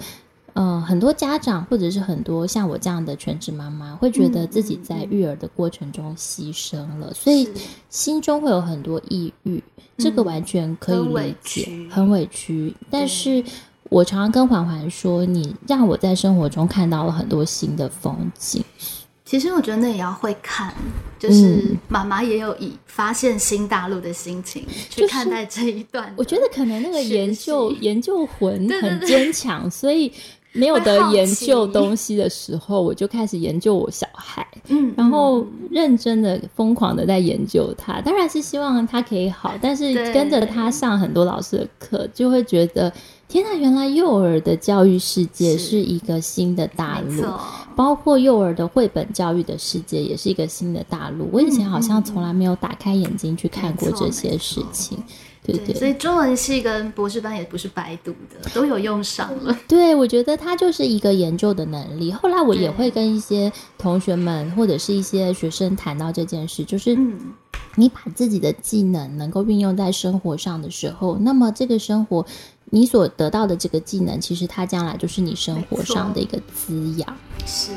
[0.55, 7.49] 呃，很多家长或者是很多像我这样的全职妈妈，会觉得自己在育儿的过程中牺牲了，所以
[7.89, 9.63] 心中会有很多抑郁，
[9.97, 12.75] 这个完全可以理解，屈很委屈。
[12.91, 13.43] 但是
[13.89, 18.65] 我常常跟环环说，你让我在生活中看到了很多新的风景。
[19.25, 20.75] 其实我觉得那也要会看，
[21.17, 26.13] 就是嗯妈妈也有以发现新大陆的心情去看待这一段。
[26.17, 30.13] 我觉得可能那个研究研究魂很对对对 坚强，所以
[30.53, 38.01] 没有得研究东西的时候，我就开始研究我小孩，嗯，然后嗯认真的、疯狂的在研究他。
[38.01, 42.93] 当然是希望他可以好，但是跟着他上很多老师的课，就会觉得
[43.29, 47.25] 天呐，原来幼儿的教育世界是是一个新的大陆。
[47.77, 51.27] 包括幼儿的绘本教育的世界，也是一个新的大陆。
[51.33, 55.05] 我以前好像从来没有打开眼睛去看过这些没事错情，对
[55.43, 59.59] 对，对所以中文系跟博士班也不是白读的，都有用上了。
[59.67, 62.13] 对，我觉得它就是一个研究的能力。
[62.13, 67.33] 后来我也会跟一些同学们或者是一些学生谈到这件事，就是嗯，
[67.77, 72.25] 你把自己的技能能够运用在生活上的时候，那么这个生活
[72.67, 77.17] 你所得到的这个技能，其实它将来就是你生活上的一个滋养。
[77.47, 77.73] 是。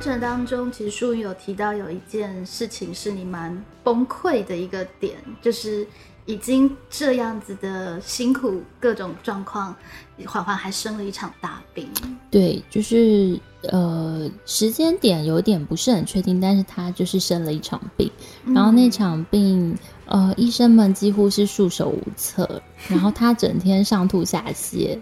[0.00, 5.86] 过程当中，其实淑云有提到有一件事情是你蛮崩溃的一个点，就是
[6.24, 9.76] 已经这样子的辛苦各种状况，
[10.24, 11.86] 缓缓还生了一场大病。
[12.30, 18.10] 对，就是呃，时间点有点不是很确定，但是他就是生了一场病，
[18.46, 19.76] 然后那嗯场病，
[20.06, 24.98] 呃，医生们几乎是束手无策，然后他整天上吐下泻，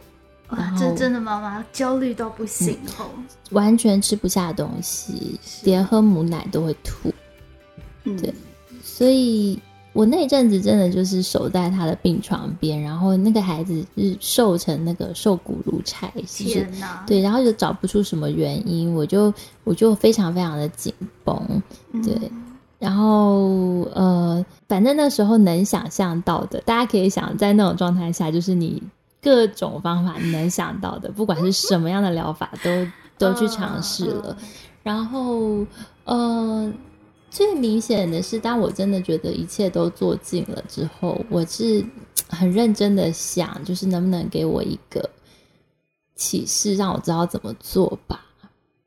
[0.50, 3.06] 哇这真的妈妈焦虑到不行哦。
[3.50, 7.12] 完全吃不下东西，是连喝母奶都会吐，
[8.04, 8.32] 嗯，对
[8.82, 9.58] 所以
[9.92, 19.32] 我那阵子真的就是守在他的病床边，然后那个孩子是瘦成那个瘦骨如柴，就是天哪，对，然后就找不出什么原因，我就
[19.64, 20.92] 我就非常非常的紧
[21.24, 22.30] 绷，嗯对，
[22.78, 28.82] 然后呃，反正那时候能想象到的，大家可以想，在那种状态下，就是你
[29.22, 32.86] 各种方法你能想到的，不管是什么样的疗法，都
[33.18, 34.36] 都去尝试了。
[34.40, 34.46] 嗯
[34.84, 35.66] 然后
[36.04, 36.72] 呃，
[37.30, 41.84] 最明显的是，当我真的觉得一切都做尽了之后，我是
[42.30, 45.10] 很认真的想，就是能不能给我一个
[46.14, 48.24] 启示，让我知道怎么做吧。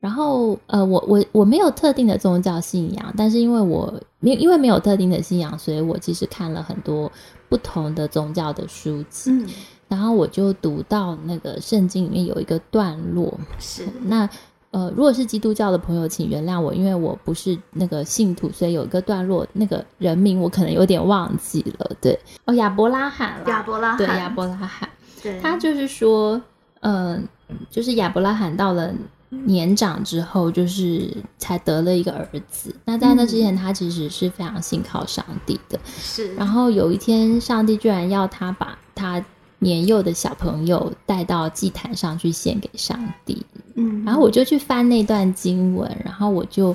[0.00, 7.12] 然后，呃，我我我没有特定的宗教信仰，但是因为我没有因为没有特定的信仰，所以我其实看了很多
[7.48, 9.30] 不同的宗教的书籍。
[9.30, 9.48] 嗯，
[9.92, 14.26] 然后我就读到那个圣经里面有一个段落，是那
[14.70, 21.90] 呃，如果是基督教的朋友，请原谅我，因为我不是那个信徒，所以有一个段落那个人名我可能有点忘记了。
[22.00, 24.88] 对，哦，亚伯拉罕了，亚伯拉罕，对亚伯拉罕，
[25.22, 26.40] 对，他就是说，
[26.80, 27.22] 嗯、
[27.68, 28.90] 就是亚伯拉罕到了
[29.28, 32.74] 年长之后，就是才得了一个儿子。
[32.86, 35.78] 那在那之前，他其实是非常信靠上帝的。
[35.84, 39.22] 是，然后有一天，上帝居然要他把他
[39.62, 43.40] 年幼的小朋友带到祭坛上去献给上帝。
[43.74, 46.74] 嗯，然后我就去翻那段经文，然后我就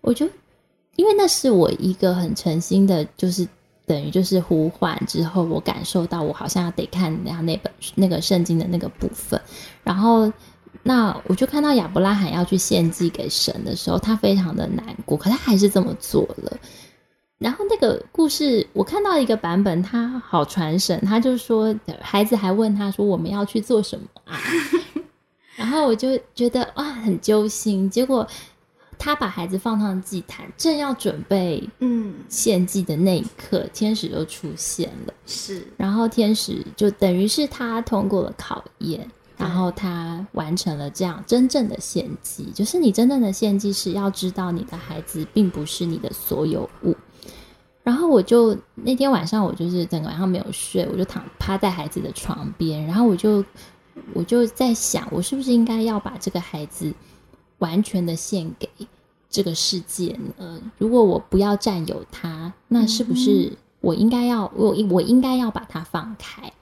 [0.00, 0.26] 我就
[0.96, 3.46] 因为那是我一个很诚心的，就是
[3.84, 9.40] 等于就是呼唤之后，我感受到我好像得看人家那本那个圣经的那个部分，
[9.84, 10.32] 然后
[10.82, 16.56] 那我就看到亚伯拉罕要去献祭给神的时候，他非常的难过，可他还是这么做了。
[17.42, 24.38] 然后那个故事，我看到一个版本，他好传神，他就说孩子还问他说：“我们要去做什么啊？”
[25.56, 27.90] 然后我就觉得哇，很揪心。
[27.90, 28.26] 结果
[28.98, 35.14] 他把孩子放上祭坛，正要准备嗯献祭的那一刻，天使就出现了。
[35.26, 42.50] 是，然后天使就等于是他通过了考验，然后他完成了这样真正的献祭。
[42.54, 46.96] 就是你真正的献祭是要知道你的孩子并不是你的所有物。
[47.82, 53.44] 然后我就那天晚上我就是整个晚上没有睡，我就躺趴在孩子的床边，然后我就
[54.14, 56.94] 我就在想，我是不是应该要把这个孩子
[57.58, 58.68] 完全的献给
[59.28, 60.60] 这个世界呢？
[60.78, 66.52] 如果我不要占有他，那是不是我应该要我我应该要把他放开？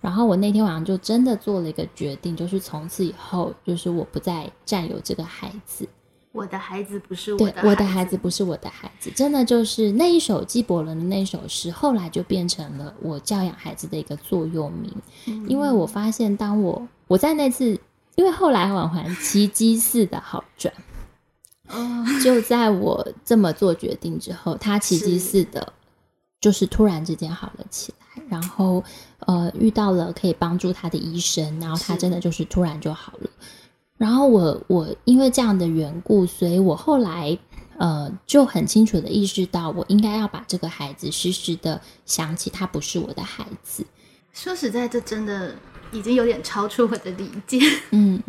[0.00, 5.88] 然后我那天晚上就真的做了一个决定，就是从此以后，就是我不再占有这个孩子。
[6.38, 14.92] 我的孩子不是我对的，我的孩子不是我的孩子，真的就是那一首纪伯伦的那首诗，后来就变成了我教养孩子的一个座右铭。
[15.26, 17.78] 嗯因为我发现，当我我在那次，
[18.14, 20.72] 因为后来婉环奇迹似的好转，
[21.68, 25.72] 哦，就在我这么做决定之后，他奇迹似的，
[26.40, 28.84] 就是突然之间好了起来，然后
[29.26, 33.28] 呃遇到了可以帮助他的医生，然后他真的就是突然就好了。
[33.98, 37.36] 然后我我因为这样的缘故，所以我后来
[37.78, 43.84] 呃就很清楚的意识到，我应该要把这个孩子时时的想起他不是我的孩子。
[44.32, 45.52] 说实在，这真的
[45.90, 47.58] 已经有点超出我的理解。
[47.90, 48.22] 嗯，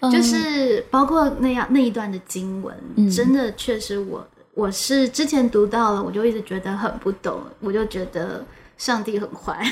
[0.00, 8.44] 呃就是包括那样那一段的经文，嗯真的确实我我是之前读到了，我就一直觉得很不懂，我就觉得
[8.76, 9.64] 上帝很坏，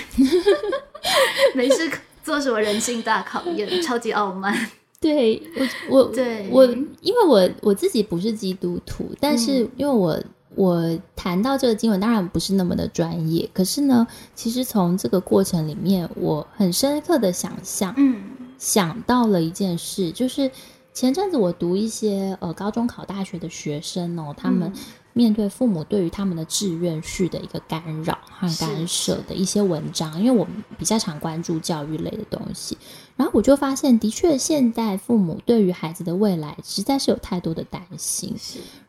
[1.54, 1.90] 没事
[2.22, 4.70] 做什么人性大考验，超级傲慢。
[5.04, 5.42] 对
[5.90, 6.48] 我我对。
[6.50, 6.64] 我，
[7.02, 9.70] 因为我我自己不是基督徒，但是嗯。
[9.76, 10.18] 因为我
[10.54, 18.22] 我谈到这个经文，当然不是那么的专业，可是呢，其实从这个过程里面，我很深刻的想象，嗯。
[18.56, 20.50] 想到了一件事，就是
[20.94, 24.80] 前阵子我读一些呃高中考大学的学生哦，他们嗯。
[25.16, 32.76] 面对父母对于他们的志愿序的一个干扰和干涉的一些文章，因为我们比较常关注教育类的东西，
[33.16, 38.36] 然后我就发现，的确现代父母对于孩子的未来实在是有太多的担心。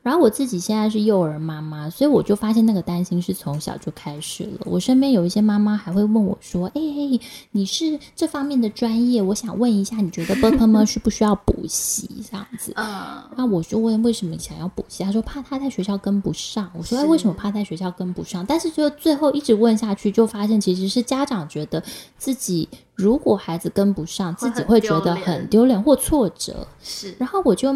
[0.05, 4.59] 是然后我自己现在是幼儿妈妈，所以我就发现那个担心是从小就开始了。
[4.65, 6.81] 我身边有一些妈妈还会问我说：“哎、
[7.49, 12.71] 你是这方面的专业，我想问一下，你觉得 b u r p e r 需不需要补习？”这样子。
[12.75, 16.69] 呃那我就问为什么想要补习，他说怕他在学校跟不上。
[16.75, 18.45] 我说哎，是为什么怕在学校跟不上？
[18.45, 21.81] 但是就最后一直问下去，就发现其实是家长觉得
[22.15, 26.67] 自己如果孩子跟不上，自己会觉得很丢脸或挫折。
[26.83, 27.73] 是然后我就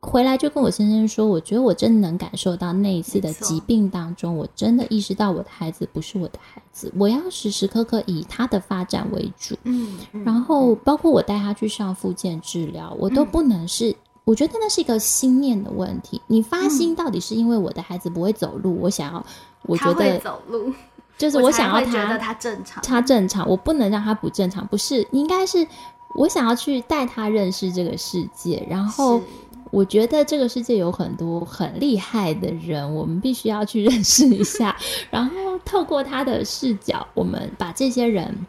[0.00, 9.54] 回来就跟我先生说，我觉得我真的能感受到那一次的疾病当中，我真的意识到我的孩子不是我的孩子，我要时时刻刻以他的发展为主。
[9.64, 13.94] 嗯，嗯然后包括我带他去上复健治疗，我都不能是。
[14.24, 16.20] 我觉得那是一个心念的问题。
[16.28, 19.24] 你发心到底是因为我的孩子不会走路，我想要，
[19.62, 20.72] 我觉得走路，
[21.18, 25.66] 就是 我想要他他正常，他正常，我不能让他不正常，不是，应该是
[26.14, 29.24] 我想要去带他认识这个世界，然后是
[29.70, 34.76] 我觉得这个世界有很多很厉害的人，我们必须要去 认识一下，
[35.10, 35.32] 然后
[35.64, 38.46] 透过他的视角，我们把这些人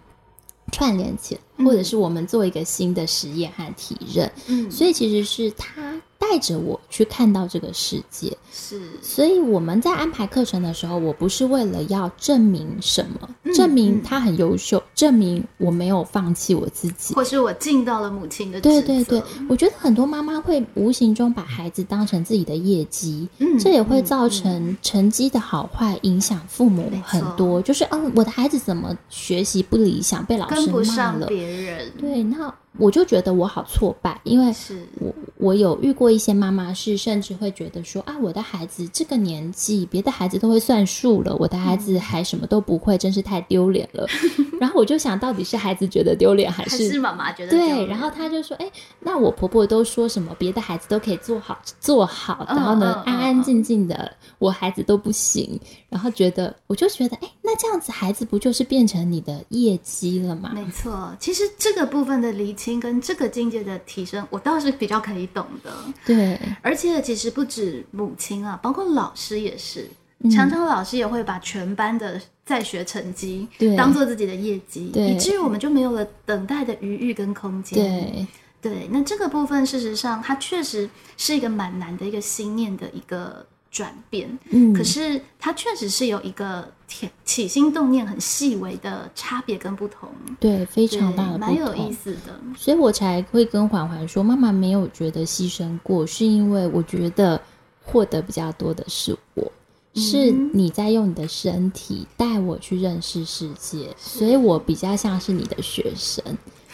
[0.72, 8.38] 串联起来，嗯或者是我们做一个新的实验和体认，嗯，所以其实是他带着我去看到这个世界。
[8.53, 17.15] 是所以我们在安排课程的时候，我不是为了要证明什么，嗯证明他很优秀，证明我没有放弃我自己。
[17.15, 27.61] 或是我尽到了母亲的职对对对，我觉得很多妈妈会无形中把孩子当成自己的业绩，嗯这也会嗯造成成绩的好坏影响父母很多。
[27.61, 31.28] 就是，嗯，我的孩子怎么学习不理想，被老师骂了。
[31.28, 44.07] 别人，对，那我就觉得我好挫败，因为是我我有遇过一些妈妈是甚至会觉得说啊，我的孩子这个年纪，别的孩子都会算数了，我的孩嗯子还什么都不会，真是太丢脸了。
[44.59, 47.86] 然后我就想到底是孩子觉得丢脸，还还是是妈妈觉得丢对？
[47.88, 55.59] 然后他就说，哎，那我婆婆都说什么别的孩子都可以做好做好，嗯然后呢安安静静的，我孩子都不行。
[55.89, 60.51] 然后觉得我就觉得，哎，那这样子孩子不就是变成你的业绩了吗？
[60.53, 65.72] 没错，其实这个部分的厘清跟这个境界的提升，我倒是比较可以懂的。
[66.05, 69.89] 对，而且其实不止母亲啊，包括老师也是，
[70.20, 77.80] 嗯常常老师也会把全班的在学成绩当做自己的业绩，以至于我们就没有了等待的余裕跟空间。
[77.80, 78.28] 对，
[78.62, 80.88] 对，那这个部分事实上它确实
[81.18, 90.09] 是一个蛮难的一个心念的一个转变，嗯，可是它确实是有一个起起心动念很细微的差别跟不同，
[90.39, 91.91] 对，非常大的蛮有意。
[91.91, 92.39] 思的。
[92.57, 97.41] 所以我才会跟环环说，妈妈没有觉得牺牲过，是因为我觉得
[97.82, 99.51] 获得比较多的是我，
[99.95, 106.22] 是嗯你在用你的身体带我去认识世界，所以我比较像是你的学生。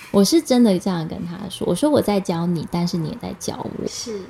[0.09, 3.87] 我是真的这样跟他说，我说我在教你，但是你也在教我。
[3.87, 4.21] 是，对，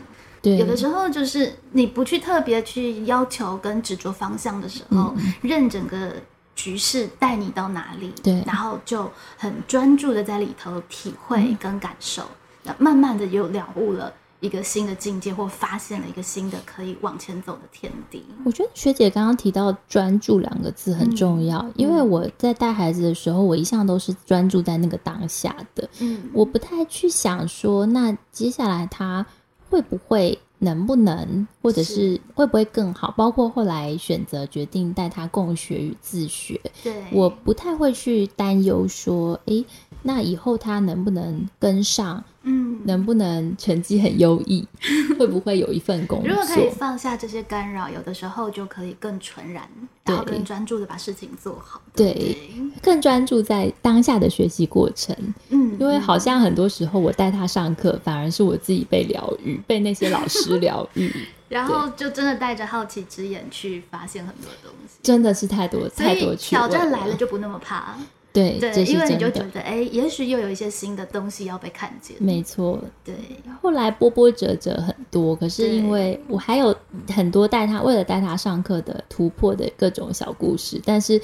[0.56, 6.14] 有的时候就是你不去特别去要求跟执着方向的时候，任整个
[6.56, 8.44] 局势带你到哪里，嗯对。
[8.46, 12.24] 然后就很专注的在里头体会跟感受，
[12.64, 18.24] 那、慢慢的又了悟了一个新的境界，或发现了一个新的可以往前走的天地。
[18.44, 21.74] 我觉得学姐刚刚提到“专注”两个字很重要，嗯。
[21.76, 29.26] 因为我在带孩子的时候，我一向都是专注在那个当下的，嗯，我不太去想说，那接下来他
[29.70, 31.94] 会不会、能不能，或者是。
[31.96, 39.66] 是会不会更好，包括后来选择决定带他共学与自学，对，我不太会去担忧说，诶，
[40.04, 44.66] 那以后他能不能跟上，嗯，能不能成绩很优异，
[45.20, 46.30] 会不会有一份工作？
[46.30, 49.68] 如果可以放下这些干扰，有的时候就可以更纯然，
[50.06, 51.82] 然后对更专注的把事情做好。
[51.94, 52.38] 对
[52.82, 55.14] 更专注在当下的学习过程，
[55.50, 61.12] 嗯，因为好像很多时候我带他上课，反而是我自己被疗愈，被那些老师疗愈，
[61.50, 64.96] 然后就真的带着好奇之眼去发现很多东西。
[65.04, 67.98] 真的是太多太多挑战来了，就不那么怕，
[68.60, 72.16] 对，因为你，就觉得，哎，也许又有一些新的东西要被看见。
[72.20, 72.80] 没错。
[73.04, 73.16] 对，
[73.62, 76.76] 后来波波折折很多，可是因为我还有
[77.10, 81.20] 很多带他为了带他上课的突破的各种小故事，但是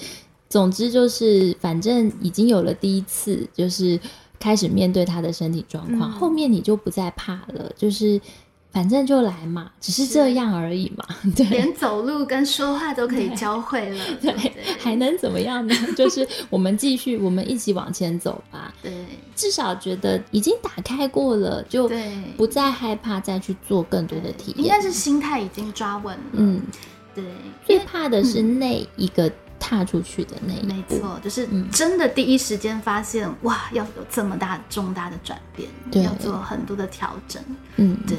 [0.50, 4.00] 总之就是反正已经有了第一次，就是
[4.40, 8.20] 开始面对他的身体状况，嗯后面你就不再怕了，就是
[8.74, 11.06] 反正就来嘛，只是是这样而已嘛，
[11.36, 11.46] 对。
[11.46, 15.76] 连走路跟说话都可以教会了，对不对对？，还能怎么样呢？
[15.96, 18.74] 就是我们继续，我们一起往前走吧。
[18.82, 18.92] 对
[19.36, 24.66] 至少觉得已经打开过了，就对不再害怕再去做更多的体验。
[24.66, 26.24] 应该是心态已经抓稳了。
[26.34, 26.60] 嗯，
[27.14, 27.24] 对，
[27.66, 30.96] 最怕的是那一个踏出去的那一步。
[30.96, 37.40] 没错，就是嗯真的第一时间发现，哇，要有这么大重大的转变，对要做很多的调整，
[37.76, 38.18] 嗯，对。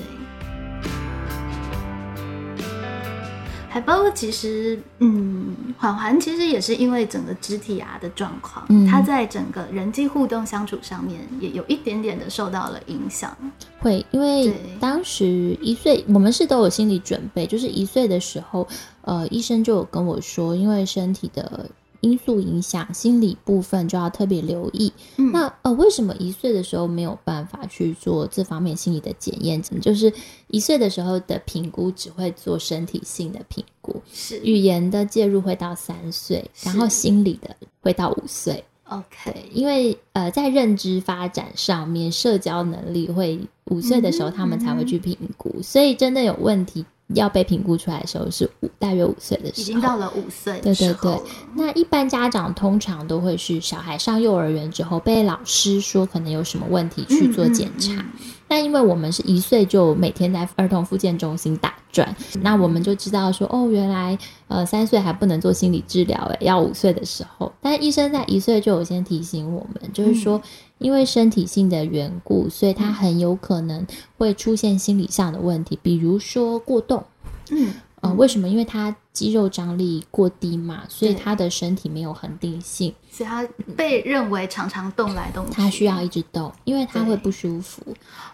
[3.68, 13.36] 还包括其实，嗯，环环其实也是因为整个肢体啊的状况，嗯他在整个人际互动相处上面也有一点点的受到了影响。
[13.80, 18.64] 会，因为对当时一岁，我们是都有心理准备，就是一岁的时候，
[19.00, 21.68] 呃，医生就有跟我说，因为身体的
[22.04, 24.92] 因素影响，心理部分就要特别留意。
[25.16, 29.60] 嗯那呃，为什么一岁的时候没有办法去做这方面心理的检验？
[29.80, 30.12] 就是
[30.48, 38.62] 一岁的时候的评估只会做身体性的评估，是语言的介入会到三岁，然后心理的会到五岁。
[38.88, 43.40] OK，对，因为呃，在认知发展上面，社交能力会
[43.70, 49.62] 五岁的时候他们才会去评估，所以真的有问题要被评估出来的时候是五大约五岁的时候。
[49.62, 51.20] 已经到了五岁对对对。
[51.54, 57.92] 那一般家长通常都会是小孩上幼儿园之后被老师说可能有什么问题去做检查。
[57.92, 64.16] 嗯嗯嗯但因为我们是一岁就每天在儿童复健中心打转，嗯那我们就知道说，哦，原来
[64.48, 67.50] 呃三岁还不能做心理治疗，诶，要五岁的时候。
[67.62, 70.40] 但医生在一岁就有先提醒我们，就是说，
[70.84, 73.86] 因为身体性的缘故，所以他很有可能
[74.18, 77.02] 会出现心理上的问题，比如说过动。
[77.48, 77.72] 嗯，
[78.02, 78.46] 呃，为什么？
[78.46, 87.82] 因为他肌肉张力过低嘛，所以他的身体没有恒定性，所以他被认为常常动来动去，他需要一直动，因为他会不舒服。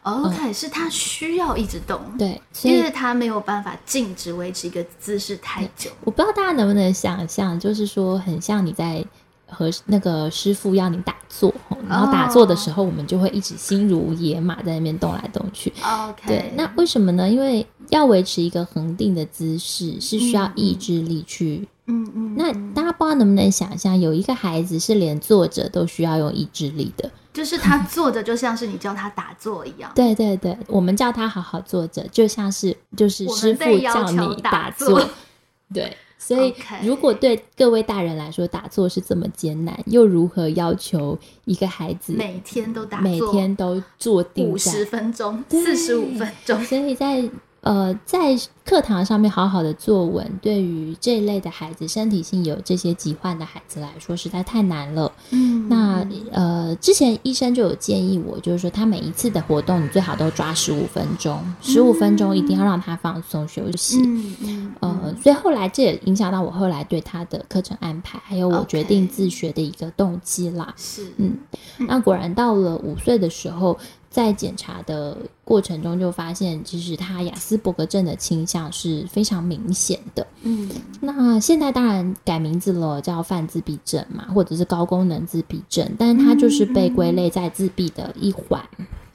[0.02, 5.88] OK，、是他需要一直动，，对，所以因为他没有办法静止维持一个姿势太久。
[6.02, 9.04] 我不知道大家能不能想象，就是说很像你在
[9.50, 11.52] 和那个师傅要你打坐，
[11.88, 15.72] 然后打坐的时候，我们就会一直心如野马在那边动来动去。
[15.82, 17.28] OK，对，那为什么呢？
[17.28, 21.68] 因为要维持一个恒定的姿势，是需要嗯意志力去。
[21.86, 27.10] 嗯嗯，那大家不知道能不能想象，有一个孩子是连坐着都需要用意志力的。
[27.32, 29.90] 就是他坐着就像是你教他打坐一样。
[29.94, 35.08] 对对对，我们叫他好好坐着，就像是就是师傅叫你打坐坐。
[35.74, 36.54] 对，所以
[36.84, 44.90] 如果对各位大人来说打坐是这么艰难，又如何要求一个孩子每天都打坐，每天都坐定五十在？
[44.90, 46.62] 分钟、四十五分钟。
[46.62, 47.26] 所以在
[47.62, 55.10] 呃在课堂上面好好的作文，对于这一类的孩子，身体性有这些疾患的孩子来说，实在太难了。
[55.30, 64.00] 嗯那呃，之前医生就有建议我，就是说他每一次的活动，你最好都抓十五分钟，十五分钟一定要让他放松休息。
[64.02, 70.72] 嗯嗯呃，所以后来这也影响到我后来对他的课程安排，还有我决定自学的一个动机啦。
[70.76, 71.36] 是嗯，
[71.78, 73.76] 那果然到了五岁的时候，
[74.08, 75.16] 在检查的
[75.50, 80.24] 过程中就发现，其实他雅斯伯格症的倾向是非常明显的。
[80.42, 80.70] 嗯
[81.00, 88.64] 那现在当然改名字了，叫泛自闭症嘛，或者是高功能自闭症，但是它就是被归类在自闭的一环。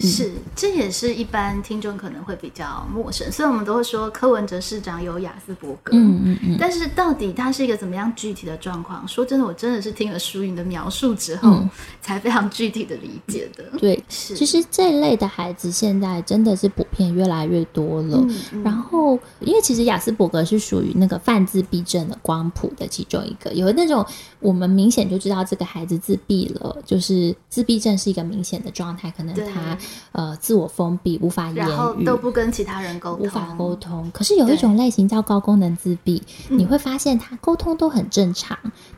[0.01, 9.07] 是，这也是一般听众可能会比较陌生，所以我们都会说柯文哲市长有雅斯伯格，嗯嗯嗯，但是到底他是一个怎么样具体的状况？
[9.07, 11.63] 说真的，我真的是听了淑云的描述之后，
[12.01, 13.63] 才非常具体的理解的。
[13.79, 18.17] 对，是，其实这一类的孩子现在真的是普遍越来越多了。
[18.17, 18.63] 嗯嗯。
[18.63, 24.05] 然后，因为其实雅斯伯格是属于那个泛自闭症的光谱的其中一个，有那种
[24.39, 29.77] 我们明显就知道这个孩子自闭了，就是自闭症是一个明显的状态，可能他
[30.11, 34.09] 呃自我封闭，无法言然后语，都不跟其他人沟通，无法沟通。
[34.13, 36.57] 可是有一种类型叫高功能自闭，嗯。
[36.57, 38.57] 你会发现他沟通都很正常，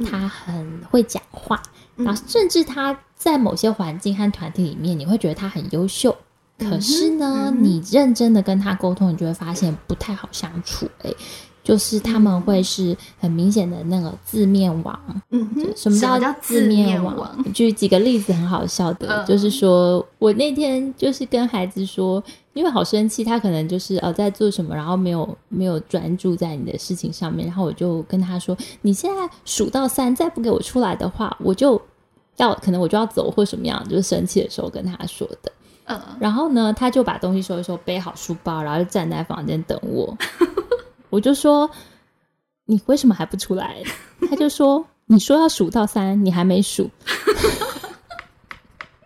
[0.09, 1.61] 他很会讲话，
[1.97, 2.05] 嗯。
[2.05, 6.15] 然后甚至他在某些环境和团体里面，你会觉得他很优秀。
[6.57, 11.15] 可是呢，嗯你认真的跟他沟通，你就会发现不太好相处、欸。
[11.63, 17.43] 就是他们会是很明显的那个字面王，嗯哼，什么叫叫字面王？
[17.53, 31.81] 举几个例子很好笑的，嗯就是说我那天就是跟孩子说，因为好生气，他可能就是呃在做什么，然后没有没有专注在你的事情上面，然后我就跟他说，你现在数到三，再不给我出来的话，我就
[32.37, 35.51] 要可能我就要走或什么样，就是生气的时候跟他说的。
[35.87, 40.17] 嗯，然后呢，他就把东西收一收，背好书包，然后就站在房间等我。
[41.09, 41.69] 我就说
[42.67, 43.81] ：“你为什么还不出来？”
[44.29, 46.89] 他就说：“你说要数到三，你还没数。”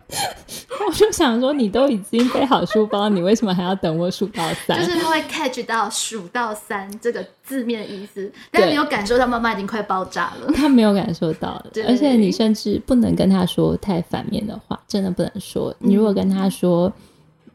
[0.87, 4.77] 我就想说，你都已经背好书包，你为什么还要等我数到三？
[4.79, 10.51] 就是他会 catch 到数到三这个字面意思，但没有感受到妈妈已经快爆炸了。
[10.53, 15.73] 他没有感受到而且你甚至不能跟他说太反面的话，真的不能说。
[15.79, 16.91] 你如果跟他说，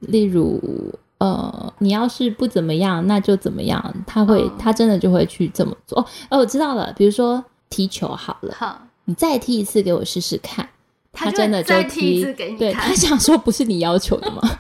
[0.01, 0.61] 例如
[1.19, 5.99] 呃，你要是不怎么样，那就怎么样，他会，哦他真的就会去这么做。
[5.99, 10.69] 哦，哦，我知道了，比如说踢球好了，好，你再踢一次给我试试看。
[11.17, 12.23] 他真的就再踢
[12.59, 14.43] 对他想说不是你要求的吗？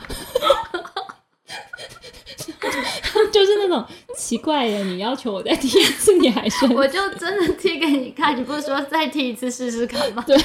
[3.32, 3.84] 就是那种
[4.16, 10.24] 奇怪的，你要求我再踢一次，你还说我就真的踢给你看，你不是说再踢一次试试看吗？
[10.26, 10.36] 对，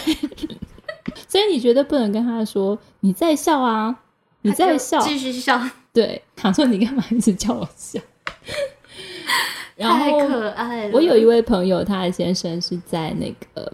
[1.27, 3.95] 所以你觉得不能跟他说你在笑啊，
[4.41, 5.61] 你在笑继续笑，
[5.93, 7.99] 对，他说你干嘛一直叫我笑？
[9.75, 10.91] 然太后可爱了。
[10.93, 13.71] 我有一位朋友，他的先生是在那个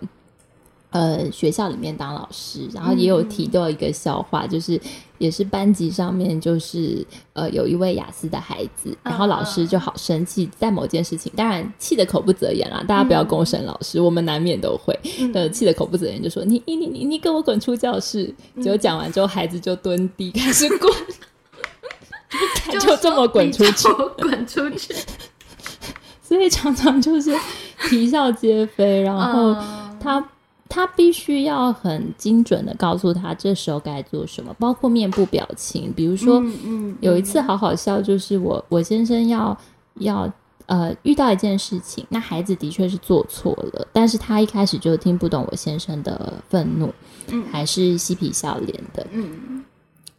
[0.98, 4.80] 呃学校里面当老师，然后也有提到一个笑话，就是
[5.20, 14.98] 也是班级上面就是呃有一位雅思的孩子，然后老师就好生气，在某件事情，当然气得口不择言啦，大家不要公审老师，我们难免都会，
[15.36, 20.91] 呃气得口不择言，就说你你你你你给我滚出教室，结果讲完之后，孩子就蹲地开始滚。
[22.72, 23.88] 就就这么滚出去
[24.18, 24.93] 滚出去。
[26.22, 27.34] 所以常常就是
[27.88, 29.84] 啼笑皆非，然后嗯。
[30.00, 30.24] 他、
[30.70, 35.91] 他必须要很精准的告诉他这时候该做什么，包括面部表情。
[35.93, 36.97] 比如说，嗯嗯。
[37.01, 39.57] 有一次好好笑，就是我我先生要
[39.95, 40.32] 要
[40.65, 46.93] 呃遇到一件事情，那孩子的确是做错了，但是他一开始就听不懂我先生的愤怒，
[47.32, 47.43] 嗯。
[47.51, 49.63] 还是嬉皮笑脸的，嗯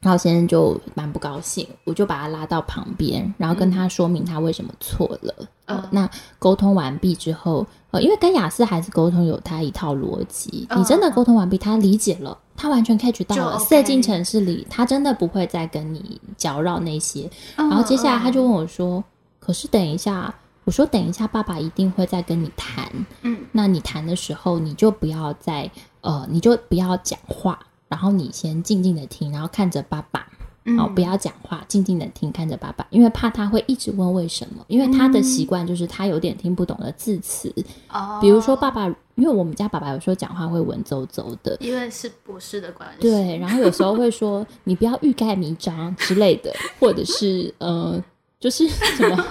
[0.01, 5.34] 然后先生就蛮不高兴，我就把他拉到旁边，然后跟他说明他为什么错了。
[5.66, 17.28] 呃嗯那沟通完毕之后，呃，因为跟雅思孩子沟通有他一套逻辑，嗯你真的沟通完毕，他理解了，他完全 catch 到了塞进城市里，他真的不会再跟你搅扰那些。
[17.57, 19.03] 嗯，然后接下来他就嗯问我说
[19.40, 20.34] ：“可是等一下。”
[20.64, 22.86] 我说：“等一下，爸爸一定会再跟你谈。
[23.22, 25.70] 嗯那你谈的时候，你就不要再
[26.03, 27.59] 呃，你就不要讲话，
[27.89, 30.26] 然后你先静静的听，然后看着爸爸。
[30.64, 30.76] 嗯。
[30.76, 37.51] 好，不要讲话，静静的听，看着爸爸，因为怕他会一直问为什么，因为他的习惯就是他有点听不懂的字词，
[37.91, 47.99] 哦，比如说爸爸，因为我们家爸爸有时候讲话会文绉绉的，因为是博士的关系，对，然后有时候会说 你不要欲盖弥彰之类的，或者是呃，
[48.41, 49.26] 就是 什么，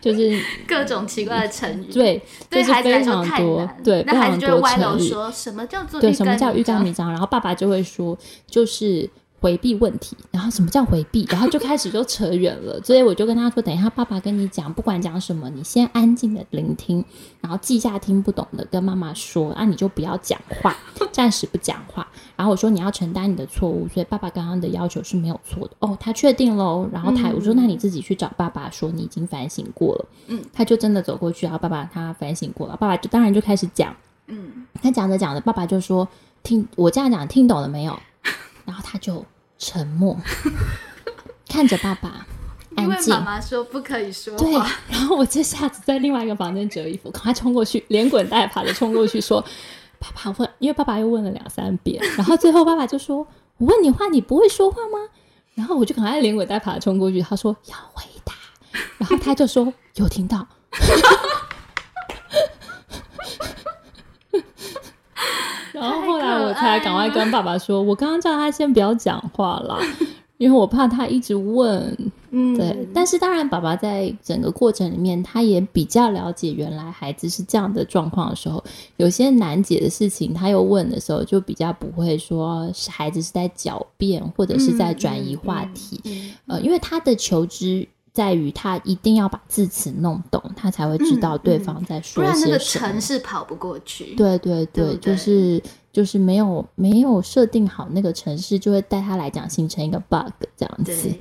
[0.00, 2.18] 就是各种奇怪的成语，对，
[2.50, 7.10] 就是对孩子来非常说太多难，对，非那孩子就会常多歪楼成语，说什么叫做对，什么叫欲盖彰弥彰？
[7.10, 8.16] 然后爸爸就会说，
[8.46, 9.08] 就是
[9.40, 10.16] 回避问题。
[10.30, 11.26] 然后什么叫回避？
[11.30, 12.80] 然后就开始就扯远了。
[12.82, 17.04] 所以我就跟他说，等一下爸爸跟你讲，不管讲什么，你先安静的聆听，
[17.40, 20.76] 然后记下听不懂的跟妈妈说，啊，你就不要讲话，
[21.10, 22.06] 暂时不讲话。
[22.36, 25.74] 然后我说你要承担你的错误，所以爸爸刚刚的要求是没有错的。
[25.80, 26.88] 哦，他确定喽。
[26.92, 30.06] 然后他、嗯我说那你自己去找爸爸说你已经反省过了。
[30.26, 33.94] 嗯，他就真的走过去，然后爸爸他反省过了，爸爸就当然就开始讲。
[34.26, 36.06] 嗯，他讲着讲着，爸爸就说
[36.42, 37.98] ：“听我这样讲，听懂了没有？”
[38.70, 39.26] 然后他就
[39.58, 40.16] 沉默，
[41.48, 42.24] 看着爸爸，
[42.78, 43.20] 因为安静妈。
[43.20, 49.44] 妈说不可以说对话，，然后我这下子在另外一个房间折衣服，赶快冲过去，连滚带爬的冲过去说
[49.98, 53.26] ：“爸爸问，因为爸爸又问了两三遍，然后最后爸爸就说
[53.58, 54.98] ：‘我问你话，你不会说话吗？’
[55.56, 58.32] 然后我就赶快连滚带爬的冲过去，他说要回答，
[58.98, 60.46] 然后他就说有听到。
[65.80, 69.78] 然后后来我才赶快跟爸爸说，我刚刚叫他先不要讲话啦，
[70.38, 71.96] 因为我怕他一直问。
[72.32, 78.62] 嗯，对，但是当然，爸爸在整个过程里面，他也比较了解原来孩子是这样的状况的时候，
[78.98, 86.00] 有些难解的事情，他又问的时候，就比较不会说是孩子是在狡辩或者是在转移话题。
[86.04, 92.86] 嗯呃，因为他的求知在于他一定要把字词弄懂，他才会知道对方在不说然那个些什么。
[92.88, 94.14] 城市跑不过去。
[94.14, 101.12] 对对对，对对就是就是没有没有设定好那个城市，就会带他来讲形成一个 bug 这样子。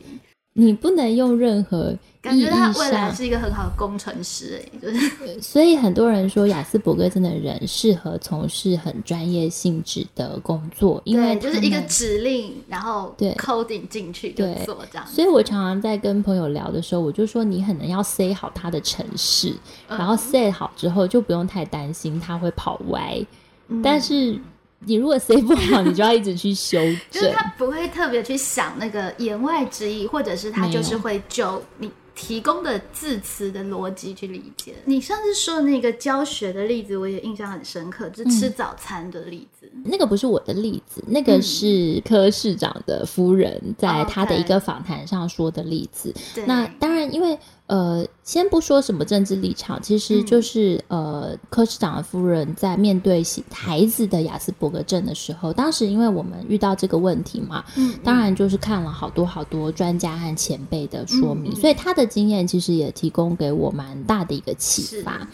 [0.56, 5.42] 对，你不能用任何感觉他未来，是一个很好的工程师，哎，就是。
[5.42, 13.32] 所以很多人说雅斯伯格症的人适合从事很专业性质的工作，因为，就是一个指令，然后对。
[13.36, 15.08] coding 进去就做这样。
[15.08, 19.54] 所以我常常在跟朋友聊的时候，我就说你可能要 say 好他的城市，
[19.88, 19.98] 嗯。
[19.98, 23.26] 然后 say 好之后就不用太担心他会跑歪。
[23.70, 23.82] 嗯。
[23.82, 24.38] 但是
[24.86, 27.00] 你如果 say 不好，你就要一直去修正。
[27.12, 34.76] 就是他不会特别去想那个言外之意，或者是他就是会就你提供的字词的逻辑去理解。
[34.86, 39.70] 你上次说的那个教学的例子，我也印象很深刻，就是吃早餐的例子。
[39.86, 46.14] 那个不是我的例子，那个是柯市长的夫人在他的一个访谈上说的例子。
[46.36, 47.38] 对，那当然，因为
[47.70, 65.28] 呃，先不说什么政治立场，其实就是、呃，柯市长的夫人在面对孩子的雅斯伯格症的时候，当时因为我们遇到这个问题嘛，嗯当然就是看了好多好多专家和前辈的说明，所以他的经验其实也提供给我蛮大的一个启发。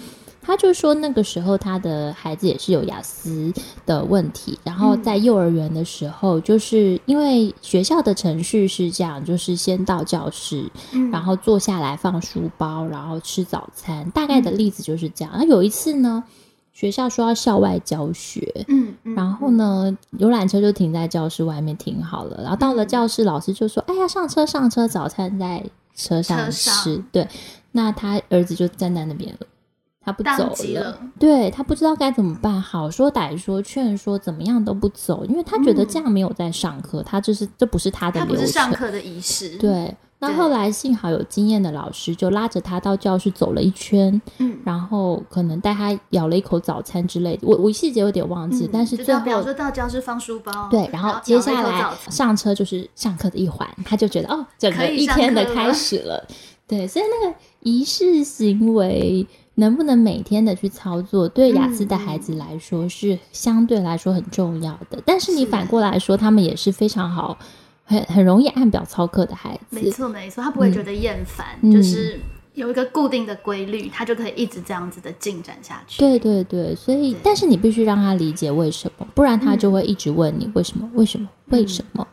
[0.46, 3.52] 他就说那个时候他的孩子也是有雅思
[3.86, 14.10] 的问题，然后在幼儿园的时候，就是因为学校的程序是这样，就是先到教室，嗯然后坐下来放书包，然后吃早餐。
[14.12, 15.34] 大概的例子就是这样。
[15.36, 16.24] 那、有一次呢，
[16.74, 25.64] 学校说要校外教学，嗯，嗯然后呢，游览车就停在教室外面停好了，然后到了教室，老师就说：“哎呀，上车上车，早餐在
[25.96, 26.70] 车上吃。
[26.70, 27.28] 上对，
[27.72, 29.48] 那他儿子就站在那边了。
[30.06, 38.36] 他不走机了对他不知道该怎么办，好说歹说劝说，怎么样都不走，因为他觉得这样没有在上课，他就是这不是他的他不。
[38.36, 44.60] 是上课的仪式。，对，那后来幸好有经验的老师就拉着他到教室走了一圈，嗯。
[44.64, 56.24] 然后可能带他咬了一口早餐之类的，我我细节有点忘记，嗯但是最后就代表说到教室放书包，对，然后接下来上车就是上课的一环，他就觉得哦，整个一天的开始了。
[56.68, 59.26] 对，所以那个仪式行为
[59.56, 65.02] 能不能每天的去操作，对雅思的孩子来说是相对来说很重要的。
[65.06, 67.38] 但是你反过来说，他们也是非常好，
[67.84, 69.90] 很很容易按表操课的孩子没。
[69.90, 72.20] 错没错，他不会觉得厌烦，嗯就是
[72.54, 76.00] 有一个固定的规律，他就可以一直这样子的进展下去。
[76.00, 82.06] 对对对，所以但是你必须让他理解为什么，不然他嗯就会一直问你为什么为什么为什么。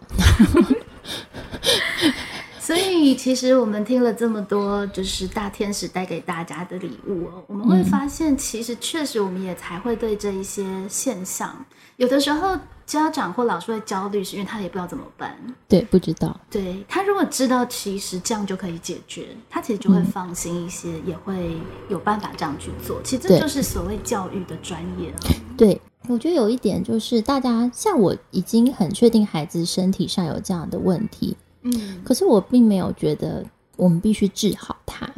[3.03, 11.53] 所以其实我们听了这么多，就是大天使带给大家的礼物哦，我们会发现，其实确实我们也才会对这一些现象，
[11.96, 15.36] 有的时候家长或老师会焦虑，是因为他也不知道怎么办。
[15.66, 16.40] 对，不知道。
[16.48, 21.57] 对他如果知道其实这样就可以解决，他其实就会放心一些，也会
[21.88, 23.00] 有办法这样去做。
[23.03, 25.12] 其实这就是所谓教育的专业。
[25.57, 32.00] 对，我觉得有一点就是，大家像我已经很确定孩子身体上有这样的问题，嗯。
[32.04, 33.44] 可是我并没有觉得
[33.76, 35.08] 我们必须治好他。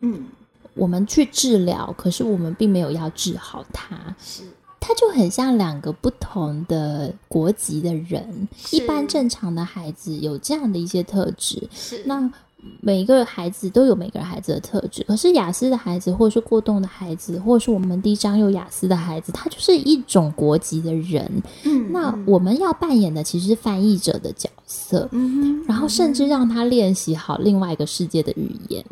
[0.00, 0.26] 嗯，
[0.74, 4.14] 我们去治疗，可是我们并没有要治好他。
[4.18, 4.42] 是。
[4.86, 8.46] 他就很像两个不同的国籍的人。
[8.70, 12.30] 一般正常的孩子有这样的一些特质，是，那
[12.80, 21.30] 每一个孩子都有每个孩子的特质，可是雅思的孩子，或是过动的孩子，或是我们第一章有雅思的孩子，他就是一种国籍的人。
[21.64, 28.84] 嗯那嗯我们要扮演的其实是翻译者的角色，嗯，然后甚至让他练习好另外一个世界的语言。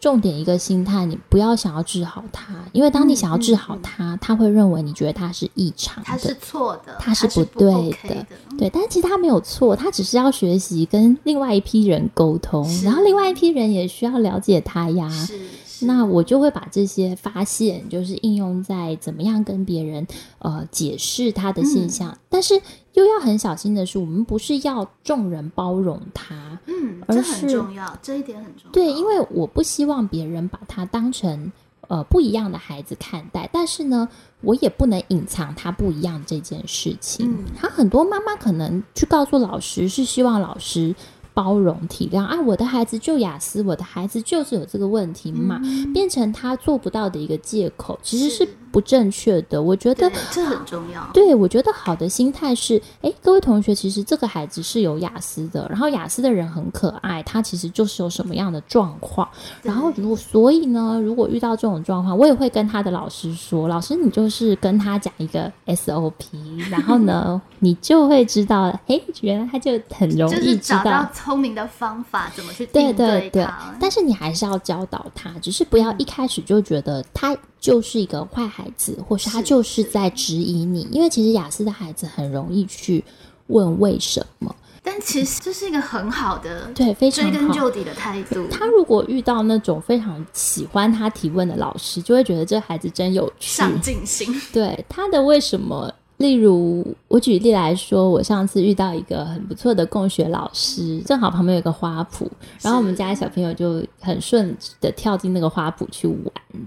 [0.00, 8.26] 重点一个心态，你不要想要治好他，因为当你想要治好他，他会认为你觉得他是异常他是，错的，他是是不对 OK 的的。
[8.58, 8.70] 对。
[8.70, 15.08] 但是其实他没有错，他只是要学习跟另外一批人沟通，然后另外一批人也需要了解他呀。
[15.10, 15.38] 是，
[15.84, 20.06] 那我就会把这些发现，就是应用在怎么样跟别人
[20.38, 22.58] 呃解释他的现象，但是
[22.94, 28.70] 又要很小心的是，我们不是要众人包容他，嗯，而这很是重要，这一点很重要。
[28.72, 31.50] 对，因为我不希望别人把他当成
[31.88, 34.08] 呃不一样的孩子看待，但是呢，
[34.40, 37.30] 我也不能隐藏他不一样这件事情。
[37.30, 40.94] 嗯他很多妈妈可能去告诉老师，是希望老师。
[41.32, 45.60] 包容体谅啊，我的孩子就雅思，我的孩子就是有这个问题嘛，
[45.94, 49.60] 变成他做不到的一个借口，其实是不正确的。
[49.62, 51.08] 我觉得这很重要。
[51.12, 59.28] 对，我觉得好的心态是，哎，各位同学，其实这个孩子是有雅思的，然后雅思的人很可爱，他其实就是有什么样的状况，
[59.62, 66.12] 然后如果所以呢，如果遇到这种状况，我也会跟他的老师说，老师你就是跟他讲一个 SOP，
[66.70, 73.46] 然后呢，你就会知道，哎，原来他就很容易知道聪明的方法怎么去对对对，
[73.80, 83.04] 但是你还是要教导他，只是不要一开始就觉得他就是一个坏孩子，或是他就是在质疑你，因为其实雅思的孩子很容易去
[83.48, 84.54] 问为什么。
[84.82, 88.48] 但其实这是一个很好的对，非常追根究底的态度。
[88.50, 94.40] 他如果遇到那种非常喜欢他提问的老师，就会觉得这孩子真有趣、上进心。
[94.50, 95.92] 对他的为什么？
[96.20, 102.28] 例如，我举例来说，我上次遇到一个很不错的共学老师，正好旁边有个花圃，
[102.60, 106.16] 然后我们家小朋友就很顺的跳进那个花圃去玩。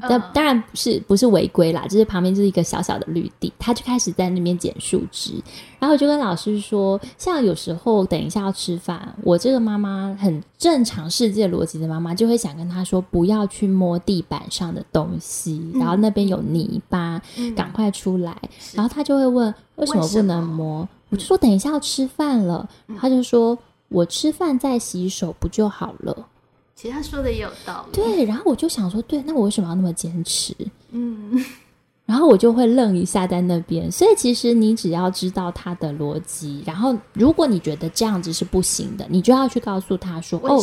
[0.10, 5.34] 但当然不是不是违规啦，就是旁边就是一个小小的绿地，他就开始在那边捡树枝。
[5.78, 17.22] 然后我就跟老师说，像有时候等一下要吃饭，我这个妈妈很正常世界逻辑的妈妈，就会想跟他说，不要去摸地板上的东西，然后那边有泥巴，
[17.56, 18.36] 赶快出来。
[18.74, 19.43] 然后他就会问。
[19.76, 20.88] 为什么不能摸？
[21.10, 22.68] 我就说等一下要吃饭了，
[23.00, 23.58] 他就说
[23.90, 26.28] 我吃饭再洗手不就好了？
[26.76, 27.96] 其实他说的也有道理。
[27.96, 30.56] 对，然后我就想说，对，那我为什么要那么坚持？
[30.90, 31.46] 嗯，
[32.06, 33.90] 然后我就会愣一下在那边。
[33.92, 40.60] 所以其实你只要知道他的逻辑，然后如果你觉得这样子是不行的，你就要去告诉他说，哦，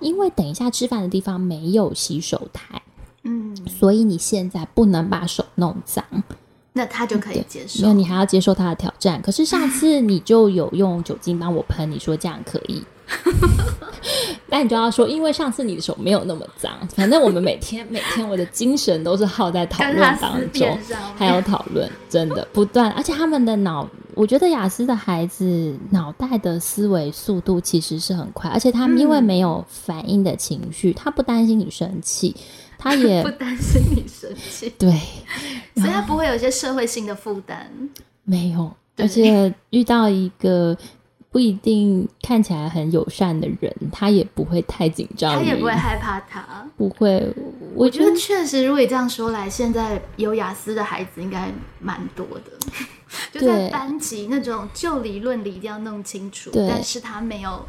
[0.00, 2.82] 因为等一下吃饭的地方没有洗手台，
[3.22, 6.04] 嗯，所以你现在不能把手弄脏。
[6.72, 9.20] 那他就可以接受，没有你还要接受他的挑战。
[9.20, 12.82] 可是上次你就有用酒精帮我喷，你说这样可以，
[14.48, 16.72] 那你就要说，因为上次你的手没有那么脏。
[16.96, 20.78] 反正我们每天每天我的精神都是耗在讨论当中，
[21.14, 22.90] 还有讨论，真的不断。
[22.92, 32.34] 而且他们的脑，我觉得雅思的孩子脑袋的思维速度其实是很快，而且他们因为没有反应的情绪，他不担心你生气。
[32.82, 34.90] 他也 不担心你生气，对，
[35.76, 37.70] 所以他不会有一些社会性的负担，
[38.24, 40.76] 没有，而且遇到一个
[41.30, 47.32] 不一定看起来很友善的人，他也不会太紧张，他也不会害怕他，不会。
[47.74, 52.52] 我觉得确实，如果你这样说来，现在有雅思的孩子应该蛮多的，
[53.32, 57.64] 就在班级那种旧理论里一定要弄清楚，但是他没有。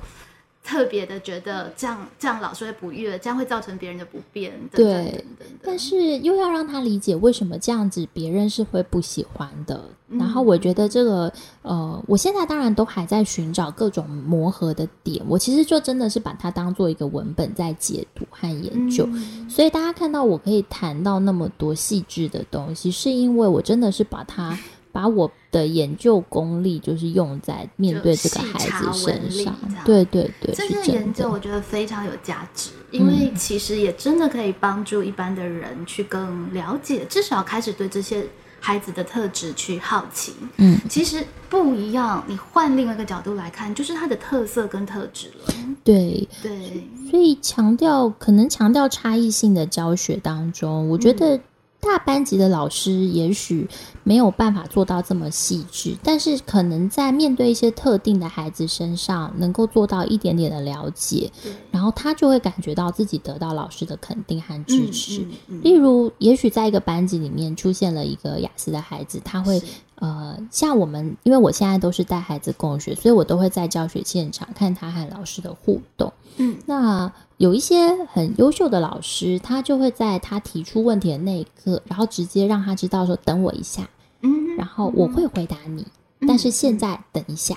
[0.64, 4.54] 特别的觉得这样这样老师会不悦，这样会造成别人的不便。
[4.72, 5.24] 对，
[5.62, 9.84] 但是又要让他理解为什么这样子别人是会不喜欢的。
[10.08, 11.32] 然后我觉得这个
[11.64, 15.22] 呃，我现在当然都还在寻找各种磨合的点。
[15.28, 19.08] 我其实就真的是把它当做一个文本在解读和研究。
[19.50, 24.58] 所以大家看到我可以谈到那么多细致的东西，是因为我真的是把它。
[24.94, 38.24] 把我的研究功力就是用在面对这个孩子身上，对对对，这个研究我觉得非常有价值，因为其实也真的可以帮助一般的人去更了解，至少开始对这些
[38.60, 40.34] 孩子的特质去好奇。
[40.58, 45.54] 嗯，其实不一样，你换另外一个角度来看，就是他的特色跟特质了。
[45.84, 51.40] 对对，所以强调可能强调差异性的教学当中，我觉得。
[51.84, 53.68] 大班级的老师也许
[54.04, 61.30] 没有办法做到这么细致，但是可能在面对一些特定的孩子身上，能够做到一点点的了解，
[61.70, 65.28] 然后他就会感觉到自己得到老师的肯定和支持。
[65.62, 69.62] 例如，也许在一个班级里面出现了一个雅思的孩子，他会
[69.96, 76.12] 呃，像我们，因为我现在都是带孩子共学，所以我都会在教学现场看他和老师的互动。
[76.38, 77.12] 嗯，那。
[77.44, 83.86] 有一些很优秀的老师，他就会在他提出问题的那一刻，然后直接让他知道说：“等我一下，
[84.22, 85.86] 嗯，然后我会回答你，
[86.26, 87.54] 但是现在等一下，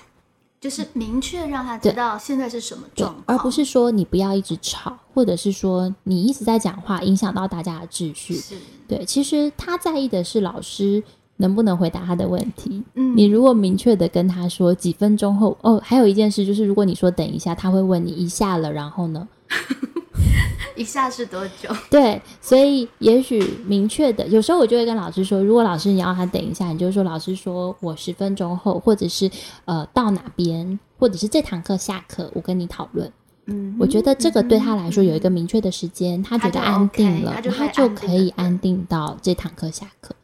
[0.60, 8.42] 就是明确让他知道现在是什么状况，而不是说你不要一直吵，或者是说你一直在讲话影响到大家的秩序。
[8.88, 11.00] 对，其实他在意的是老师
[11.36, 12.82] 能不能回答他的问题。
[12.94, 19.28] 嗯，你如果明确的跟他说几分钟后，哦，还有一件事就是，如果你说等一下，他会问你一下了，然后呢？”
[20.76, 21.74] 一下是多久？
[21.90, 29.30] 对，所以也许明确的，有时候我就会跟老师说，如果老师你要他等一下，你就说老师说我十分钟后，或者是
[29.64, 33.10] 呃到哪边，或者是这堂课下课，我跟你讨论。
[33.46, 40.14] 嗯，我觉得这个对他来说有一个明确的时间，他觉得安定了，他就可以安定到这堂课下课。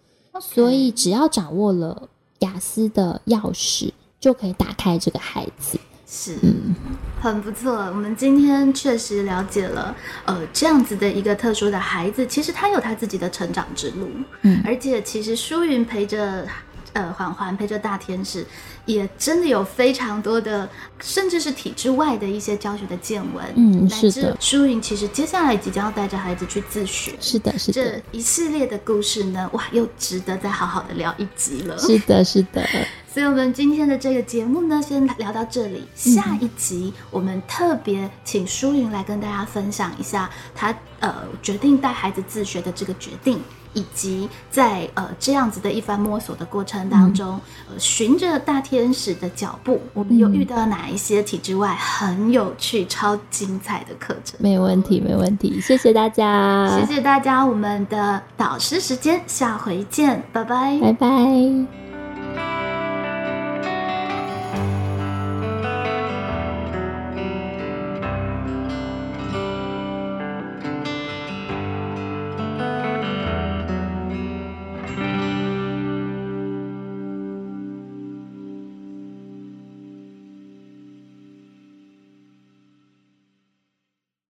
[0.40, 2.08] 所以只要掌握了
[2.40, 5.78] 雅思的钥匙，就可以打开这个孩子。
[6.14, 6.74] 是，嗯。
[7.22, 7.72] 很不错。
[7.86, 9.96] 我们今天确实了解了，
[10.26, 14.10] 呃，这样子的一个特殊的孩子，其实他有他自己的成长之路，
[14.42, 16.46] 嗯而且其实舒云陪着。
[16.94, 18.44] 呃，环环陪着大天使，
[18.84, 20.68] 也真的有非常多的，
[21.00, 23.44] 甚至是体制外的一些教学的见闻。
[23.56, 31.78] 嗯是的舒云其实接下来即将要带着孩子去自学，是的，是的这，一系列的故事呢，哇，又值得再好好的聊一集了。
[31.78, 32.66] 是的，是的。
[33.12, 35.86] 所以，我们今天的这个节目呢，先聊到这里。
[35.94, 43.38] 下一集我们特别请舒云来跟大家分享一下他呃决定带孩子自学的这个决定，
[43.74, 54.36] 以及在呃这样子的一番摸索的过程当中，呃循着大天使的脚步，我们又遇到哪一些体制外很有趣、超精彩的课程？
[54.38, 60.78] 没问题，没问题，谢谢大家，谢谢大家，我们的导师时间下回见，拜拜。
[60.80, 62.71] 拜拜。